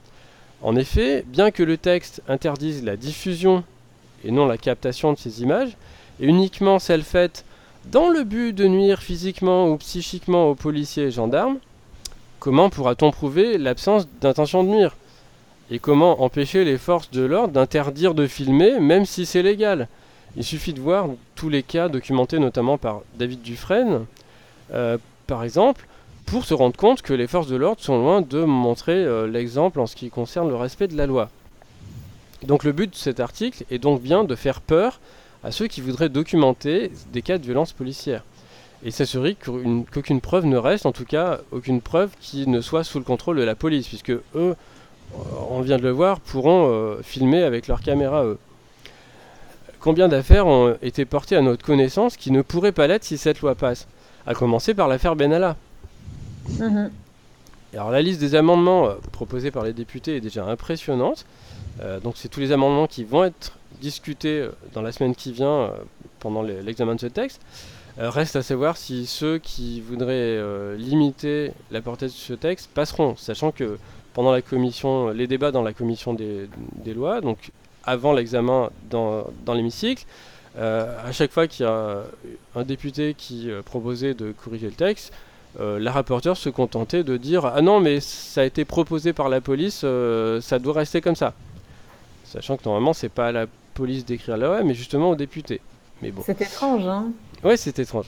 En 0.63 0.77
effet, 0.77 1.25
bien 1.27 1.51
que 1.51 1.65
le 1.65 1.77
texte 1.77 2.23
interdise 2.29 2.85
la 2.85 2.97
diffusion 2.97 3.65
et 4.25 4.31
non 4.31 4.47
la 4.47 4.57
captation 4.57 5.13
de 5.13 5.19
ces 5.19 5.43
images, 5.43 5.77
et 6.21 6.27
uniquement 6.27 6.79
celles 6.79 7.03
faites 7.03 7.45
dans 7.87 8.09
le 8.09 8.23
but 8.23 8.53
de 8.53 8.69
nuire 8.69 9.03
physiquement 9.03 9.69
ou 9.69 9.77
psychiquement 9.77 10.49
aux 10.51 10.55
policiers 10.55 11.07
et 11.07 11.11
gendarmes, 11.11 11.59
comment 12.39 12.71
pourra-t-on 12.71 13.11
prouver 13.11 13.59
l'absence 13.59 14.07
d'intention 14.21 14.63
de 14.63 14.69
nuire? 14.69 14.97
Et 15.71 15.79
comment 15.79 16.23
empêcher 16.23 16.65
les 16.65 16.77
forces 16.77 17.11
de 17.11 17.23
l'ordre 17.23 17.55
d'interdire 17.55 18.15
de 18.15 18.27
filmer 18.27 18.79
même 18.81 19.07
si 19.07 19.25
c'est 19.25 19.43
légal? 19.43 19.89
Il 20.37 20.45
suffit 20.45 20.73
de 20.73 20.81
voir 20.81 21.09
tous 21.37 21.49
les 21.49 21.63
cas 21.63 21.89
documentés 21.89 22.39
notamment 22.39 22.77
par 22.77 23.03
David 23.19 23.41
Dufresne, 23.41 24.05
euh, 24.73 24.99
par 25.27 25.43
exemple, 25.45 25.87
pour 26.27 26.45
se 26.45 26.55
rendre 26.55 26.77
compte 26.77 27.03
que 27.03 27.15
les 27.15 27.27
forces 27.27 27.47
de 27.47 27.57
l'ordre 27.57 27.81
sont 27.81 27.99
loin 27.99 28.21
de 28.21 28.45
montrer 28.45 28.93
euh, 28.93 29.27
l'exemple 29.27 29.81
en 29.81 29.87
ce 29.87 29.97
qui 29.97 30.11
concerne 30.11 30.49
le 30.49 30.57
respect 30.57 30.89
de 30.89 30.97
la 30.97 31.07
loi. 31.07 31.31
Donc 32.43 32.65
le 32.65 32.73
but 32.73 32.91
de 32.91 32.97
cet 32.97 33.21
article 33.21 33.65
est 33.71 33.79
donc 33.79 34.03
bien 34.03 34.25
de 34.25 34.35
faire 34.35 34.61
peur 34.61 35.01
à 35.43 35.51
ceux 35.51 35.67
qui 35.67 35.81
voudraient 35.81 36.09
documenter 36.09 36.91
des 37.13 37.23
cas 37.23 37.39
de 37.39 37.45
violence 37.45 37.73
policière. 37.73 38.25
Et 38.85 38.91
s'assurer 38.91 39.35
qu'aucune 39.35 40.21
preuve 40.21 40.45
ne 40.45 40.59
reste, 40.59 40.85
en 40.85 40.93
tout 40.93 41.07
cas 41.07 41.41
aucune 41.53 41.81
preuve 41.81 42.11
qui 42.21 42.47
ne 42.47 42.61
soit 42.61 42.85
sous 42.85 42.99
le 42.99 43.05
contrôle 43.05 43.39
de 43.39 43.43
la 43.43 43.55
police, 43.55 43.89
puisque 43.89 44.13
eux, 44.35 44.57
on 45.51 45.61
vient 45.61 45.77
de 45.77 45.83
le 45.83 45.91
voir, 45.91 46.21
pourront 46.21 46.69
euh, 46.71 47.03
filmer 47.03 47.43
avec 47.43 47.69
leur 47.69 47.81
caméra 47.81 48.25
eux. 48.25 48.39
Combien 49.81 50.09
d'affaires 50.09 50.47
ont 50.47 50.77
été 50.83 51.05
portées 51.05 51.37
à 51.37 51.43
notre 51.43 51.65
connaissance 51.65 52.17
qui 52.17 52.31
ne 52.31 52.43
pourraient 52.43 52.73
pas 52.73 52.87
l'être 52.87 53.05
si 53.05 53.19
cette 53.19 53.41
loi 53.41 53.55
passe? 53.55 53.87
À 54.27 54.35
commencer 54.35 54.73
par 54.75 54.89
l'affaire 54.89 55.15
Benalla. 55.17 55.57
Mhm. 56.59 56.91
Alors 57.75 57.91
la 57.91 58.03
liste 58.03 58.21
des 58.21 58.35
amendements 58.35 58.87
euh, 58.87 58.95
proposés 59.13 59.51
par 59.51 59.65
les 59.65 59.73
députés 59.73 60.17
est 60.17 60.21
déjà 60.21 60.45
impressionnante. 60.45 61.27
Euh, 61.81 62.01
donc 62.01 62.15
c'est 62.17 62.29
tous 62.29 62.41
les 62.41 62.53
amendements 62.53 62.87
qui 62.87 63.05
vont 63.05 63.25
être 63.25 63.53
discutés 63.81 64.49
dans 64.73 64.83
la 64.83 64.93
semaine 64.93 65.15
qui 65.15 65.33
vient 65.33 65.49
euh, 65.49 65.71
pendant 66.21 66.43
l'examen 66.43 66.95
de 66.95 67.01
ce 67.01 67.07
texte. 67.07 67.41
Euh, 67.99 68.11
reste 68.11 68.37
à 68.37 68.43
savoir 68.43 68.77
si 68.77 69.07
ceux 69.07 69.39
qui 69.39 69.81
voudraient 69.81 70.41
limiter 70.77 71.53
la 71.71 71.81
portée 71.81 72.07
de 72.07 72.11
ce 72.11 72.33
texte 72.33 72.71
passeront, 72.73 73.17
sachant 73.17 73.53
que 73.53 73.79
pendant 74.15 74.33
la 74.33 74.41
commission, 74.43 75.09
les 75.11 75.27
débats 75.27 75.51
dans 75.51 75.63
la 75.63 75.73
commission 75.73 76.15
des, 76.15 76.49
des 76.77 76.95
lois, 76.95 77.21
donc 77.21 77.51
avant 77.85 78.13
l'examen 78.13 78.71
dans, 78.89 79.27
dans 79.45 79.53
l'hémicycle, 79.55 80.07
euh, 80.57 80.97
à 81.05 81.13
chaque 81.13 81.33
fois 81.33 81.47
qu'il 81.49 81.67
y 81.67 81.69
a 81.69 82.03
un 82.55 82.63
député 82.63 83.15
qui 83.15 83.51
euh, 83.51 83.61
proposait 83.63 84.15
de 84.15 84.33
corriger 84.33 84.67
le 84.67 84.73
texte, 84.73 85.13
euh, 85.61 85.79
la 85.79 85.93
rapporteure 85.93 86.37
se 86.37 86.49
contentait 86.49 87.05
de 87.05 87.17
dire 87.17 87.45
Ah 87.47 87.61
non, 87.61 87.81
mais 87.81 88.01
ça 88.01 88.41
a 88.41 88.45
été 88.45 88.65
proposé 88.65 89.13
par 89.13 89.29
la 89.29 89.41
police, 89.41 89.83
euh, 89.85 90.41
ça 90.41 90.59
doit 90.59 90.75
rester 90.75 91.01
comme 91.01 91.17
ça. 91.17 91.33
Sachant 92.25 92.57
que 92.57 92.65
normalement, 92.65 92.93
c'est 92.93 93.09
pas 93.09 93.29
à 93.29 93.33
la 93.33 93.47
police 93.75 94.05
d'écrire 94.05 94.37
la 94.37 94.47
loi, 94.47 94.63
mais 94.65 94.75
justement 94.75 95.11
aux 95.11 95.17
députés. 95.17 95.61
Mais 96.03 96.11
bon. 96.11 96.23
C'est 96.25 96.41
étrange, 96.41 96.87
hein 96.87 97.07
Ouais, 97.45 97.57
c'est 97.57 97.79
étrange. 97.79 98.07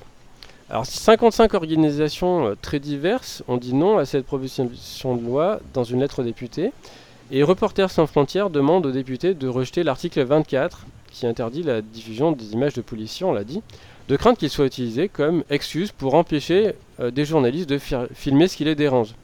Alors, 0.68 0.84
55 0.84 1.54
organisations 1.54 2.46
euh, 2.48 2.54
très 2.60 2.80
diverses 2.80 3.44
ont 3.46 3.56
dit 3.56 3.72
non 3.72 3.98
à 3.98 4.04
cette 4.04 4.26
proposition 4.26 5.14
de 5.14 5.24
loi 5.24 5.60
dans 5.74 5.84
une 5.84 6.00
lettre 6.00 6.20
aux 6.20 6.24
députés. 6.24 6.72
Et 7.30 7.42
Reporters 7.44 7.90
sans 7.90 8.06
frontières 8.06 8.50
demande 8.50 8.84
aux 8.86 8.90
députés 8.90 9.34
de 9.34 9.48
rejeter 9.48 9.84
l'article 9.84 10.24
24 10.24 10.86
qui 11.10 11.26
interdit 11.26 11.62
la 11.62 11.82
diffusion 11.82 12.32
des 12.32 12.52
images 12.52 12.74
de 12.74 12.82
policiers, 12.82 13.24
on 13.24 13.32
l'a 13.32 13.44
dit, 13.44 13.62
de 14.08 14.16
crainte 14.16 14.38
qu'il 14.38 14.50
soit 14.50 14.66
utilisé 14.66 15.08
comme 15.08 15.44
excuse 15.50 15.92
pour 15.92 16.14
empêcher 16.14 16.74
euh, 17.00 17.10
des 17.10 17.24
journalistes 17.24 17.68
de 17.68 17.78
filmer 17.78 18.48
ce 18.48 18.56
qui 18.56 18.64
les 18.64 18.74
dérange. 18.74 19.14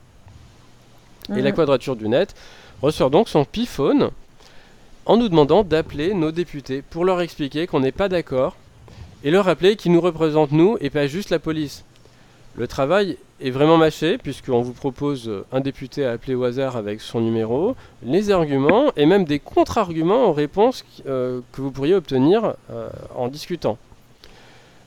Et 1.36 1.42
la 1.42 1.52
quadrature 1.52 1.96
du 1.96 2.08
net 2.08 2.34
ressort 2.82 3.10
donc 3.10 3.28
son 3.28 3.44
piphone 3.44 4.10
en 5.06 5.16
nous 5.16 5.28
demandant 5.28 5.62
d'appeler 5.64 6.14
nos 6.14 6.32
députés 6.32 6.82
pour 6.82 7.04
leur 7.04 7.20
expliquer 7.20 7.66
qu'on 7.66 7.80
n'est 7.80 7.92
pas 7.92 8.08
d'accord 8.08 8.56
et 9.24 9.30
leur 9.30 9.44
rappeler 9.46 9.76
qu'ils 9.76 9.92
nous 9.92 10.00
représentent 10.00 10.52
nous 10.52 10.76
et 10.80 10.90
pas 10.90 11.06
juste 11.06 11.30
la 11.30 11.38
police. 11.38 11.84
Le 12.56 12.66
travail 12.68 13.16
est 13.40 13.50
vraiment 13.50 13.78
mâché 13.78 14.18
puisqu'on 14.18 14.60
vous 14.60 14.74
propose 14.74 15.26
euh, 15.28 15.44
un 15.52 15.60
député 15.60 16.04
à 16.04 16.12
appeler 16.12 16.34
au 16.34 16.44
hasard 16.44 16.76
avec 16.76 17.00
son 17.00 17.20
numéro, 17.20 17.74
les 18.04 18.30
arguments 18.30 18.92
et 18.96 19.06
même 19.06 19.24
des 19.24 19.38
contre-arguments 19.38 20.26
aux 20.26 20.32
réponses 20.34 20.82
qui- 20.82 21.02
euh, 21.06 21.40
que 21.52 21.62
vous 21.62 21.70
pourriez 21.70 21.94
obtenir 21.94 22.54
euh, 22.70 22.88
en 23.16 23.28
discutant. 23.28 23.78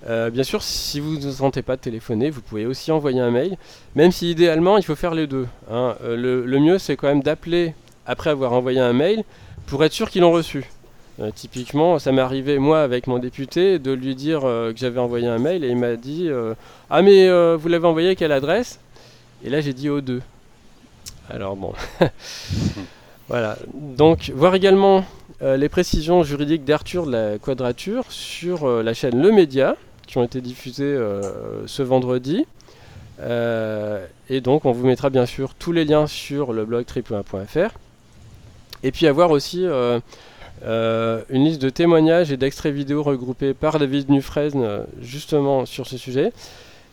Euh, 0.08 0.30
bien 0.30 0.44
sûr, 0.44 0.62
si 0.62 1.00
vous 1.00 1.16
ne 1.18 1.22
vous 1.22 1.32
sentez 1.32 1.64
pas 1.64 1.76
de 1.78 1.82
téléphoner, 1.82 2.30
vous 2.30 2.42
pouvez 2.42 2.68
aussi 2.68 2.92
envoyer 2.92 3.20
un 3.20 3.32
mail, 3.32 3.58
même 3.96 4.12
si 4.12 4.30
idéalement 4.30 4.78
il 4.78 4.84
faut 4.84 4.96
faire 4.96 5.16
les 5.16 5.26
deux. 5.26 5.48
hein. 5.72 5.96
Le 6.04 6.60
mieux 6.60 6.78
c'est 6.78 6.96
quand 6.96 7.08
même 7.08 7.24
d'appeler 7.24 7.74
après 8.06 8.30
avoir 8.30 8.54
envoyé 8.54 8.80
un 8.80 8.94
mail 8.94 9.24
pour 9.66 9.84
être 9.84 9.94
sûr 9.94 10.12
qu'ils 10.12 10.22
l'ont 10.22 10.32
reçu. 10.32 10.66
Euh, 11.22 11.32
typiquement, 11.34 11.98
ça 11.98 12.12
m'est 12.12 12.22
arrivé 12.22 12.60
moi 12.60 12.82
avec 12.82 13.08
mon 13.08 13.20
député 13.20 13.80
de 13.80 13.94
lui 13.94 14.16
dire 14.16 14.42
euh, 14.44 14.74
que 14.74 14.80
j'avais 14.80 15.00
envoyé 15.00 15.28
un 15.28 15.38
mail 15.38 15.64
et 15.64 15.70
il 15.70 15.78
m'a 15.78 15.96
dit 15.96 16.28
euh, 16.28 16.56
Ah 16.90 17.02
mais 17.02 17.30
vous 17.56 17.68
l'avez 17.70 17.88
envoyé 17.88 18.10
à 18.10 18.16
quelle 18.16 18.32
adresse? 18.32 18.80
Et 19.44 19.50
là 19.50 19.62
j'ai 19.62 19.74
dit 19.74 19.90
aux 19.90 20.02
deux. 20.02 20.22
Alors 21.30 21.56
bon. 21.56 21.74
voilà. 23.30 23.58
Donc 23.74 24.32
voir 24.36 24.56
également 24.56 25.06
les 25.42 25.70
précisions 25.70 26.24
juridiques 26.24 26.66
d'Arthur 26.66 27.06
de 27.06 27.12
la 27.12 27.38
Quadrature 27.38 28.06
sur 28.10 28.68
la 28.68 28.94
chaîne 28.94 29.22
Le 29.22 29.32
Média 29.32 29.76
qui 30.08 30.18
ont 30.18 30.24
été 30.24 30.42
diffusées 30.42 30.98
ce 31.66 31.84
vendredi. 31.84 32.46
Et 33.22 34.42
donc 34.42 34.66
on 34.66 34.72
vous 34.72 34.86
mettra 34.86 35.10
bien 35.10 35.26
sûr 35.26 35.54
tous 35.56 35.72
les 35.72 35.86
liens 35.86 36.08
sur 36.08 36.54
le 36.54 36.66
blog 36.66 36.86
triple1.fr. 36.86 37.72
Et 38.84 38.92
puis 38.92 39.08
avoir 39.08 39.32
aussi 39.32 39.66
euh, 40.64 41.22
une 41.30 41.46
liste 41.46 41.62
de 41.62 41.70
témoignages 41.70 42.32
et 42.32 42.38
d'extraits 42.38 42.74
vidéo 42.74 43.04
regroupés 43.04 43.54
par 43.54 43.78
David 43.78 44.08
Dufresne 44.08 44.64
euh, 44.64 44.84
justement 45.02 45.66
sur 45.66 45.88
ce 45.88 45.98
sujet. 45.98 46.32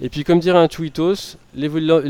Et 0.00 0.08
puis 0.08 0.24
comme 0.24 0.40
dirait 0.40 0.58
un 0.58 0.68
tweetos, 0.68 1.36
les 1.54 1.68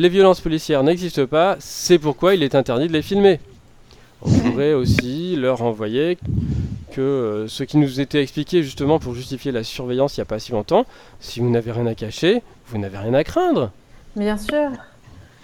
violences 0.08 0.40
policières 0.40 0.82
n'existent 0.82 1.26
pas, 1.26 1.56
c'est 1.58 1.98
pourquoi 1.98 2.34
il 2.34 2.42
est 2.42 2.54
interdit 2.54 2.88
de 2.88 2.92
les 2.92 3.02
filmer. 3.02 3.38
On 4.22 4.30
pourrait 4.30 4.72
aussi 4.72 5.36
leur 5.36 5.62
envoyer 5.62 6.16
que 6.92 7.00
euh, 7.00 7.48
ce 7.48 7.64
qui 7.64 7.78
nous 7.78 8.00
était 8.00 8.22
expliqué 8.22 8.62
justement 8.62 8.98
pour 8.98 9.14
justifier 9.14 9.50
la 9.50 9.64
surveillance 9.64 10.16
il 10.16 10.20
n'y 10.20 10.22
a 10.22 10.26
pas 10.26 10.38
si 10.38 10.52
longtemps, 10.52 10.86
si 11.20 11.40
vous 11.40 11.50
n'avez 11.50 11.72
rien 11.72 11.86
à 11.86 11.94
cacher, 11.94 12.42
vous 12.68 12.78
n'avez 12.78 12.98
rien 12.98 13.14
à 13.14 13.24
craindre. 13.24 13.70
Bien 14.14 14.36
sûr. 14.36 14.70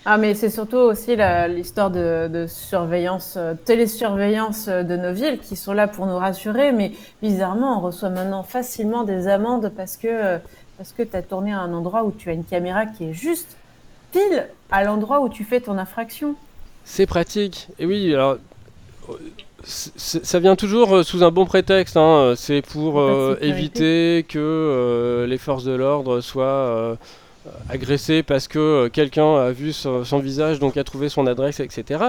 Ah, 0.05 0.17
mais 0.17 0.35
c'est 0.35 0.49
surtout 0.49 0.77
aussi 0.79 1.17
l'histoire 1.49 1.91
de, 1.91 2.29
de 2.29 2.47
surveillance, 2.47 3.35
euh, 3.37 3.53
télésurveillance 3.65 4.67
euh, 4.69 4.83
de 4.83 4.97
nos 4.97 5.13
villes 5.13 5.39
qui 5.39 5.55
sont 5.55 5.75
là 5.75 5.87
pour 5.87 6.07
nous 6.07 6.17
rassurer. 6.17 6.73
Mais 6.73 6.93
bizarrement, 7.21 7.79
on 7.79 7.81
reçoit 7.83 8.09
maintenant 8.09 8.43
facilement 8.43 9.05
des 9.05 9.29
amendes 9.29 9.71
parce 9.77 9.97
que, 9.99 10.09
euh, 10.09 10.39
parce 10.79 10.93
que 10.93 11.03
tu 11.03 11.15
as 11.15 11.21
tourné 11.23 11.53
à 11.53 11.59
un 11.59 11.75
endroit 11.75 12.05
où 12.05 12.13
tu 12.17 12.31
as 12.31 12.33
une 12.33 12.45
caméra 12.45 12.87
qui 12.87 13.11
est 13.11 13.13
juste 13.13 13.57
pile 14.13 14.47
à 14.71 14.83
l'endroit 14.85 15.21
où 15.21 15.29
tu 15.29 15.45
fais 15.45 15.61
ton 15.61 15.77
infraction. 15.77 16.35
C'est 16.85 17.07
pratique. 17.07 17.69
Et 17.79 17.85
oui, 17.85 18.15
alors 18.15 18.39
ça 19.65 20.39
vient 20.39 20.57
toujours 20.57 21.05
sous 21.05 21.23
un 21.23 21.31
bon 21.31 21.45
prétexte. 21.45 21.97
hein. 21.99 22.33
C'est 22.37 22.63
pour 22.63 23.01
euh, 23.01 23.37
éviter 23.43 24.25
que 24.27 25.27
les 25.29 25.39
forces 25.39 25.65
de 25.65 25.73
l'ordre 25.73 26.21
soient 26.23 26.97
agressées 27.69 28.23
parce 28.23 28.49
que 28.49 28.59
euh, 28.59 28.89
quelqu'un 28.89 29.37
a 29.37 29.51
vu 29.51 29.73
son, 29.73 30.03
visage, 30.19 30.59
donc 30.59 30.77
a 30.77 30.85
trouvé 30.85 31.09
son 31.09 31.27
adresse, 31.27 31.61
etc. 31.61 32.05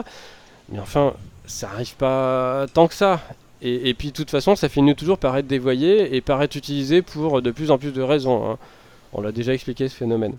Mais 0.69 0.79
enfin, 0.79 1.13
ça 1.45 1.69
arrive 1.73 1.95
pas 1.95 2.65
tant 2.73 2.87
que 2.87 2.93
ça. 2.93 3.21
Et, 3.61 3.93
puis 3.93 4.07
de 4.07 4.13
toute 4.13 4.31
façon, 4.31 4.55
ça 4.55 4.69
finit 4.69 4.95
toujours 4.95 5.17
par 5.17 5.35
être 5.35 5.47
dévoyé 5.47 6.15
et 6.15 6.21
par 6.21 6.41
être 6.41 6.55
utilisé 6.55 7.01
pour 7.01 7.41
de 7.41 7.51
plus 7.51 7.71
en 7.71 7.77
plus 7.77 7.91
de 7.91 8.01
raisons. 8.01 8.49
hein. 8.49 8.57
On 9.11 9.21
l'a 9.21 9.33
déjà 9.33 9.53
expliqué 9.53 9.89
ce 9.89 9.95
phénomène. 9.95 10.35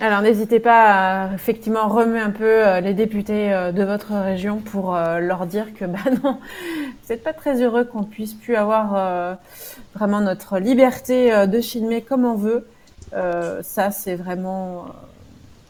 Alors 0.00 0.20
n'hésitez 0.20 0.60
pas 0.60 1.24
à 1.24 1.34
effectivement 1.34 1.88
remuer 1.88 2.20
un 2.20 2.30
peu 2.30 2.44
euh, 2.44 2.80
les 2.80 2.92
députés 2.92 3.52
euh, 3.52 3.72
de 3.72 3.82
votre 3.82 4.12
région 4.12 4.58
pour 4.58 4.94
leur 4.94 5.46
dire 5.46 5.74
que 5.74 5.84
bah 5.86 5.98
non, 6.22 6.38
vous 6.38 7.08
n'êtes 7.08 7.24
pas 7.24 7.32
très 7.32 7.62
heureux 7.62 7.84
qu'on 7.84 8.04
puisse 8.04 8.34
plus 8.34 8.54
avoir 8.54 9.38
vraiment 9.94 10.20
notre 10.20 10.58
liberté 10.58 11.48
de 11.48 11.60
filmer 11.60 12.02
comme 12.02 12.24
on 12.24 12.36
veut. 12.36 12.64
Euh, 13.12 13.62
ça, 13.62 13.90
c'est 13.90 14.16
vraiment 14.16 14.84
euh, 14.84 14.88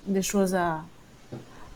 des 0.07 0.23
choses 0.23 0.55
à, 0.55 0.81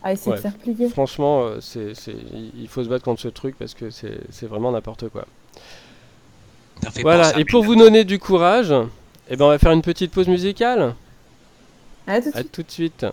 à 0.03 0.11
essayer 0.13 0.31
Ouais. 0.31 0.37
de 0.37 0.41
faire 0.41 0.55
plier. 0.57 0.89
Franchement, 0.89 1.43
euh, 1.43 1.59
c'est, 1.61 1.93
il 2.33 2.51
il 2.61 2.67
faut 2.67 2.83
se 2.83 2.89
battre 2.89 3.05
contre 3.05 3.21
ce 3.21 3.27
truc 3.27 3.55
parce 3.57 3.73
que 3.73 3.89
c'est, 3.89 4.45
vraiment 4.47 4.71
n'importe 4.71 5.09
quoi. 5.09 5.25
Voilà, 7.01 7.37
et 7.37 7.45
pour 7.45 7.63
vous 7.63 7.75
donner 7.75 8.03
du 8.03 8.17
courage, 8.17 8.73
eh 9.29 9.35
ben 9.35 9.45
on 9.45 9.49
va 9.49 9.59
faire 9.59 9.71
une 9.71 9.83
petite 9.83 10.11
pause 10.11 10.27
musicale. 10.27 10.95
À 12.07 12.19
tout 12.21 12.31
de 12.31 12.37
À 12.37 12.43
tout 12.43 12.63
de 12.63 12.71
suite. 12.71 13.05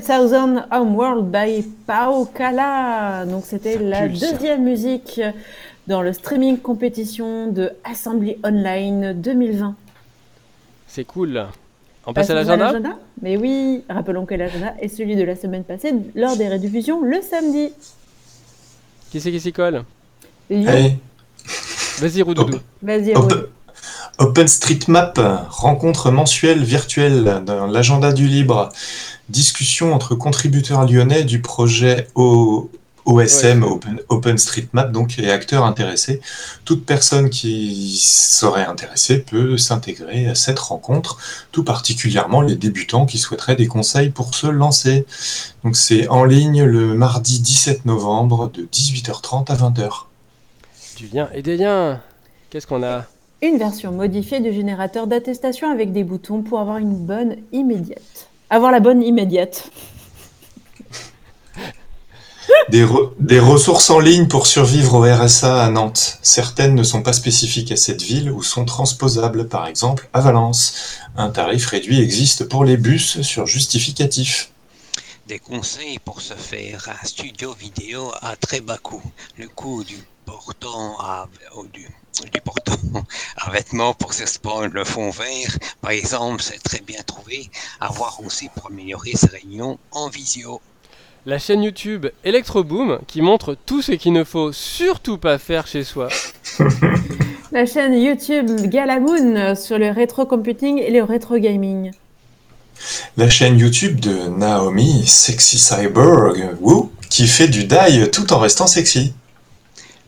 10,000 0.00 0.66
Homeworld 0.70 1.30
by 1.30 1.62
Pao 1.86 2.24
Kala. 2.26 3.24
Donc 3.26 3.44
c'était 3.46 3.78
la 3.78 4.06
pulse. 4.08 4.20
deuxième 4.20 4.64
musique 4.64 5.20
dans 5.86 6.02
le 6.02 6.12
streaming 6.12 6.58
compétition 6.58 7.46
de 7.48 7.70
Assembly 7.84 8.36
Online 8.44 9.12
2020. 9.14 9.74
C'est 10.86 11.04
cool. 11.04 11.46
On 12.06 12.12
passe 12.12 12.30
à 12.30 12.34
l'agenda 12.34 12.72
Mais 13.20 13.36
oui, 13.36 13.82
rappelons 13.88 14.26
que 14.26 14.34
l'agenda 14.34 14.74
est 14.80 14.88
celui 14.88 15.16
de 15.16 15.22
la 15.24 15.34
semaine 15.36 15.64
passée 15.64 15.92
lors 16.14 16.36
des 16.36 16.48
rediffusions 16.48 17.02
le 17.02 17.20
samedi. 17.20 17.72
Qui 19.10 19.20
c'est 19.20 19.30
qui 19.30 19.40
s'y 19.40 19.52
colle? 19.52 19.82
Lyon, 20.50 20.96
Vas-y, 21.98 22.22
Roudoudou. 22.22 22.58
vas-y, 22.82 23.14
Rod. 23.14 23.48
OpenStreetMap, 24.18 25.20
rencontre 25.50 26.10
mensuelle 26.10 26.64
virtuelle 26.64 27.42
dans 27.44 27.66
l'agenda 27.66 28.12
du 28.12 28.26
libre. 28.26 28.70
Discussion 29.28 29.92
entre 29.92 30.14
contributeurs 30.14 30.86
lyonnais 30.86 31.24
du 31.24 31.40
projet 31.42 32.08
O- 32.14 32.70
OSM, 33.04 33.62
Open- 33.62 34.00
OpenStreetMap, 34.08 34.90
donc, 34.90 35.18
et 35.18 35.30
acteurs 35.30 35.64
intéressés. 35.64 36.20
Toute 36.64 36.84
personne 36.84 37.30
qui 37.30 37.98
serait 38.02 38.64
intéressée 38.64 39.18
peut 39.18 39.58
s'intégrer 39.58 40.26
à 40.26 40.34
cette 40.34 40.58
rencontre, 40.58 41.18
tout 41.52 41.62
particulièrement 41.62 42.40
les 42.40 42.56
débutants 42.56 43.06
qui 43.06 43.18
souhaiteraient 43.18 43.54
des 43.56 43.68
conseils 43.68 44.10
pour 44.10 44.34
se 44.34 44.46
lancer. 44.46 45.06
Donc 45.62 45.76
c'est 45.76 46.08
en 46.08 46.24
ligne 46.24 46.64
le 46.64 46.94
mardi 46.94 47.38
17 47.40 47.84
novembre 47.84 48.50
de 48.52 48.62
18h30 48.72 49.52
à 49.52 49.56
20h. 49.56 50.06
Du 50.96 51.06
lien 51.08 51.28
et 51.34 51.42
des 51.42 51.56
liens. 51.56 52.00
Qu'est-ce 52.50 52.66
qu'on 52.66 52.82
a? 52.82 53.04
Une 53.42 53.58
version 53.58 53.92
modifiée 53.92 54.40
du 54.40 54.52
générateur 54.52 55.06
d'attestation 55.06 55.70
avec 55.70 55.92
des 55.92 56.04
boutons 56.04 56.42
pour 56.42 56.58
avoir 56.58 56.78
une 56.78 56.96
bonne 56.96 57.36
immédiate. 57.52 58.28
Avoir 58.50 58.72
la 58.72 58.80
bonne 58.80 59.02
immédiate. 59.02 59.70
Des, 62.70 62.84
re- 62.84 63.10
des 63.20 63.38
ressources 63.40 63.90
en 63.90 63.98
ligne 64.00 64.26
pour 64.28 64.46
survivre 64.46 64.94
au 64.94 65.02
RSA 65.02 65.64
à 65.64 65.68
Nantes. 65.70 66.18
Certaines 66.22 66.74
ne 66.74 66.82
sont 66.82 67.02
pas 67.02 67.12
spécifiques 67.12 67.70
à 67.72 67.76
cette 67.76 68.02
ville 68.02 68.30
ou 68.30 68.42
sont 68.42 68.64
transposables, 68.64 69.48
par 69.48 69.66
exemple 69.66 70.08
à 70.12 70.20
Valence. 70.20 70.98
Un 71.16 71.30
tarif 71.30 71.66
réduit 71.66 72.00
existe 72.00 72.48
pour 72.48 72.64
les 72.64 72.76
bus 72.76 73.20
sur 73.22 73.46
justificatif. 73.46 74.50
Des 75.28 75.38
conseils 75.40 75.98
pour 76.00 76.20
se 76.20 76.34
faire 76.34 76.88
un 77.02 77.06
studio 77.06 77.52
vidéo 77.52 78.10
à 78.22 78.36
très 78.36 78.60
bas 78.60 78.78
coût. 78.78 79.02
Le 79.38 79.48
coût 79.48 79.82
du 79.84 79.98
portant 80.24 80.96
à, 81.00 81.28
au- 81.56 81.66
du, 81.66 81.88
du 82.24 82.40
portant 82.40 82.76
à 83.36 83.50
vêtements 83.50 83.94
pour 83.94 84.12
s'exposer 84.12 84.68
le 84.72 84.84
fond 84.84 85.10
vert, 85.10 85.58
par 85.80 85.90
exemple, 85.90 86.42
c'est 86.42 86.62
très 86.62 86.80
bien 86.80 87.00
trouvé. 87.06 87.50
À 87.80 87.88
voir 87.88 88.20
aussi 88.24 88.48
pour 88.54 88.68
améliorer 88.68 89.12
ses 89.14 89.28
réunions 89.28 89.78
en 89.92 90.08
visio. 90.08 90.60
La 91.26 91.38
chaîne 91.38 91.62
YouTube 91.62 92.06
Electroboom 92.24 93.00
qui 93.06 93.20
montre 93.20 93.56
tout 93.66 93.82
ce 93.82 93.92
qu'il 93.92 94.12
ne 94.12 94.24
faut 94.24 94.52
surtout 94.52 95.18
pas 95.18 95.38
faire 95.38 95.66
chez 95.66 95.82
soi. 95.82 96.08
La 97.52 97.66
chaîne 97.66 97.94
YouTube 97.94 98.50
Galamoon 98.66 99.54
sur 99.54 99.78
le 99.78 99.90
rétro 99.90 100.26
computing 100.26 100.78
et 100.78 100.90
le 100.90 101.02
rétro 101.02 101.38
gaming. 101.38 101.92
La 103.16 103.28
chaîne 103.28 103.58
YouTube 103.58 103.98
de 104.00 104.28
Naomi 104.28 105.06
Sexy 105.06 105.58
Cyborg, 105.58 106.56
woo, 106.60 106.92
qui 107.08 107.26
fait 107.26 107.48
du 107.48 107.64
die 107.64 108.10
tout 108.12 108.32
en 108.32 108.38
restant 108.38 108.66
sexy. 108.66 109.14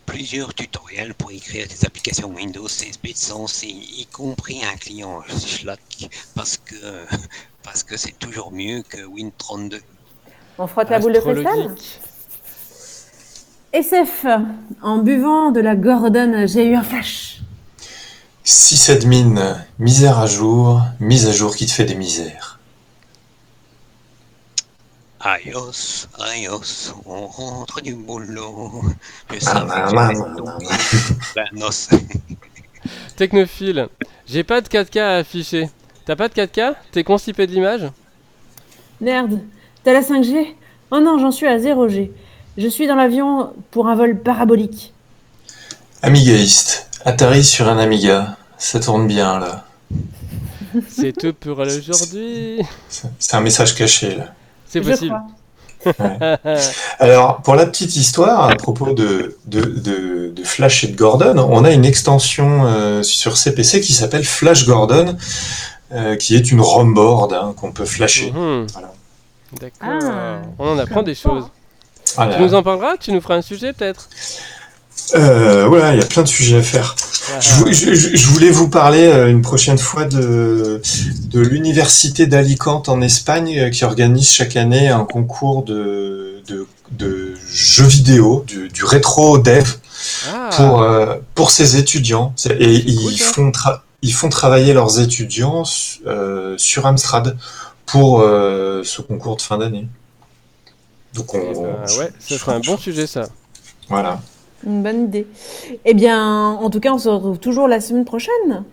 Plusieurs 0.09 0.55
tutoriels 0.55 1.13
pour 1.13 1.31
écrire 1.31 1.67
des 1.69 1.85
applications 1.85 2.31
Windows 2.35 2.67
16 2.67 2.99
bits 3.03 3.13
sans 3.15 3.47
y 3.63 4.07
compris 4.11 4.61
un 4.65 4.77
client 4.79 5.23
Slack, 5.29 6.09
parce 6.35 6.57
que 6.57 6.75
parce 7.63 7.83
que 7.83 7.99
c'est 7.99 8.19
toujours 8.19 8.51
mieux 8.51 8.83
que 8.89 8.97
Win32. 8.97 9.81
On 10.59 10.67
frotte 10.67 10.89
la 10.89 10.99
boule 10.99 11.13
de 11.13 11.21
cristal. 11.21 11.75
SF, 13.75 14.25
en 14.81 14.99
buvant 14.99 15.51
de 15.51 15.61
la 15.61 15.77
Gordon, 15.77 16.47
j'ai 16.47 16.65
eu 16.65 16.75
un 16.75 16.83
flash. 16.83 17.43
Sysadmin, 18.43 19.59
misère 19.79 20.19
à 20.19 20.27
jour, 20.27 20.81
mise 21.01 21.27
à 21.27 21.33
jour 21.33 21.55
qui 21.55 21.67
te 21.67 21.71
fait 21.71 21.85
des 21.85 21.95
misères. 21.95 22.58
iOS, 25.25 26.07
iOS, 26.37 26.95
on 27.05 27.27
rentre 27.27 27.81
du 27.81 27.95
boulot. 27.95 28.83
Je 29.31 29.37
Ah, 29.47 29.67
ah, 29.69 29.85
que 29.85 29.97
j'allais 29.97 30.19
ah, 30.21 30.37
tomber. 30.37 30.67
La 31.35 31.45
noce. 31.53 31.89
Technophile. 33.17 33.89
J'ai 34.27 34.45
pas 34.45 34.61
de 34.61 34.69
4K 34.69 35.01
à 35.01 35.17
afficher. 35.17 35.69
T'as 36.07 36.15
pas 36.15 36.29
de 36.29 36.35
4K 36.35 36.75
T'es 36.93 37.03
constipé 37.03 37.47
de 37.47 37.53
l'image? 37.53 37.91
Merde, 39.01 39.41
t'as 39.83 39.93
la 39.93 40.03
5G 40.03 40.55
Oh 40.91 41.01
non, 41.01 41.19
j'en 41.19 41.33
suis 41.33 41.47
à 41.47 41.59
0G. 41.59 42.11
Je 42.57 42.69
suis 42.69 42.87
dans 42.87 42.95
l'avion 42.95 43.53
pour 43.71 43.89
un 43.89 43.97
vol 43.97 44.21
parabolique. 44.21 44.93
Amigaïste, 46.03 46.89
atterris 47.05 47.45
sur 47.45 47.69
un 47.69 47.79
Amiga. 47.79 48.37
Ça 48.57 48.79
tourne 48.81 49.07
bien 49.07 49.39
là. 49.39 49.65
C'est 50.89 51.13
tout 51.13 51.33
pour 51.33 51.59
aujourd'hui. 51.59 52.61
C'est 52.89 53.09
c'est 53.19 53.37
un 53.37 53.41
message 53.41 53.75
caché 53.75 54.17
là. 54.17 54.35
C'est 54.69 54.81
possible. 54.81 55.17
Alors, 56.99 57.41
pour 57.43 57.55
la 57.55 57.67
petite 57.67 57.97
histoire, 57.97 58.51
à 58.51 58.55
propos 58.57 58.93
de, 58.93 59.37
de, 59.47 59.61
de- 59.63 60.33
de 60.35 60.45
Flash 60.45 60.85
et 60.85 60.89
de 60.89 60.97
Gordon, 60.97 61.39
on 61.51 61.65
a 61.65 61.71
une 61.73 61.85
extension 61.85 62.65
euh, 62.67 63.03
sur 63.03 63.37
CPC 63.37 63.81
qui 63.81 63.93
s'appelle 63.93 64.25
Flash 64.25 64.67
Gordon, 64.67 65.17
euh, 65.93 66.17
qui 66.17 66.35
est 66.37 66.51
une 66.51 66.61
ROM 66.61 66.93
board 66.95 67.33
hein, 67.33 67.55
qu'on 67.57 67.73
peut 67.73 67.85
flasher. 67.87 68.31
Mhm. 68.33 68.67
Voilà. 68.73 68.93
D'accord. 69.61 70.09
Ah, 70.13 70.39
On 70.59 70.69
en 70.71 70.79
apprend 70.79 71.03
des 71.03 71.15
choses. 71.15 71.45
Voilà. 72.17 72.37
Tu 72.37 72.43
nous 72.43 72.55
en 72.55 72.63
parleras 72.63 72.97
Tu 72.99 73.13
nous 73.13 73.21
feras 73.21 73.37
un 73.37 73.43
sujet 73.43 73.73
peut-être? 73.73 74.09
Euh, 75.15 75.67
voilà, 75.69 75.95
il 75.95 76.01
y 76.01 76.03
a 76.03 76.07
plein 76.07 76.23
de 76.23 76.29
sujets 76.29 76.59
à 76.59 76.63
faire. 76.63 76.95
Je, 77.41 77.51
vou- 77.55 77.73
je- 77.73 77.95
je- 77.95 78.17
je 78.17 78.27
voulais 78.29 78.51
vous 78.51 78.69
parler 78.69 79.05
euh, 79.07 79.29
une 79.31 79.43
prochaine 79.43 79.79
fois 79.79 80.05
de, 80.05 80.83
de 81.31 81.41
l'université 81.41 82.27
d'Alicante 82.27 82.89
en 82.89 83.01
Espagne 83.01 83.59
euh, 83.59 83.71
qui 83.71 83.85
organise 83.85 84.29
chaque 84.31 84.57
année 84.57 84.89
un 84.89 85.05
concours 85.05 85.63
de, 85.65 86.43
de, 86.47 86.67
de 86.93 87.35
jeux 87.51 87.87
vidéo, 87.87 88.45
du, 88.47 88.69
du 88.69 88.85
rétro 88.85 89.39
dev 89.39 89.67
Ah, 90.31 90.51
pour, 90.53 90.83
euh, 90.83 91.17
pour 91.35 91.51
ses 91.51 91.77
étudiants. 91.77 92.35
Et 92.59 92.75
ils, 92.75 93.19
font 93.19 93.51
ils 94.03 94.13
font 94.13 94.29
travailler 94.29 94.73
leurs 94.75 95.01
étudiants 95.01 95.65
euh, 96.07 96.55
sur 96.59 96.87
Amstrad 96.87 97.37
pour 97.87 98.21
ce 98.21 99.01
concours 99.01 99.37
de 99.37 99.43
fin 99.43 99.57
d'année. 99.59 99.89
Donc 101.15 101.35
on, 101.35 101.39
eh 101.41 101.55
ben, 101.55 101.99
ouais, 101.99 102.11
ça 102.19 102.39
serait 102.39 102.53
un 102.53 102.61
bon 102.61 102.77
sujet 102.77 103.07
ça. 103.07 103.23
Voilà. 103.89 104.21
Une 104.67 104.83
bonne 104.83 105.05
idée. 105.05 105.27
Eh 105.85 105.95
bien, 105.95 106.51
en 106.61 106.69
tout 106.71 106.81
cas, 106.81 106.93
on 106.93 106.99
se 106.99 107.09
retrouve 107.09 107.39
toujours 107.39 107.69
la 107.69 107.81
semaine 107.81 108.05
prochaine. 108.05 108.65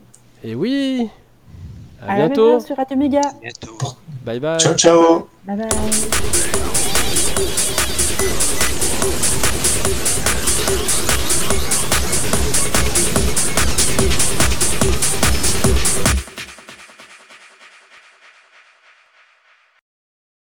Et 0.44 0.56
oui 0.56 1.10
À, 2.02 2.06
À 2.06 2.08
la 2.08 2.14
même 2.16 2.28
bientôt 2.28 2.48
heure 2.54 2.62
sur 2.62 2.76
Radio 2.76 2.98
Méga. 2.98 3.22
Bientôt. 3.42 3.78
Bye 4.26 4.40
bye 4.40 4.60
Ciao 4.60 4.74
ciao 4.74 5.28
Bye 5.46 5.58
bye. 5.58 5.68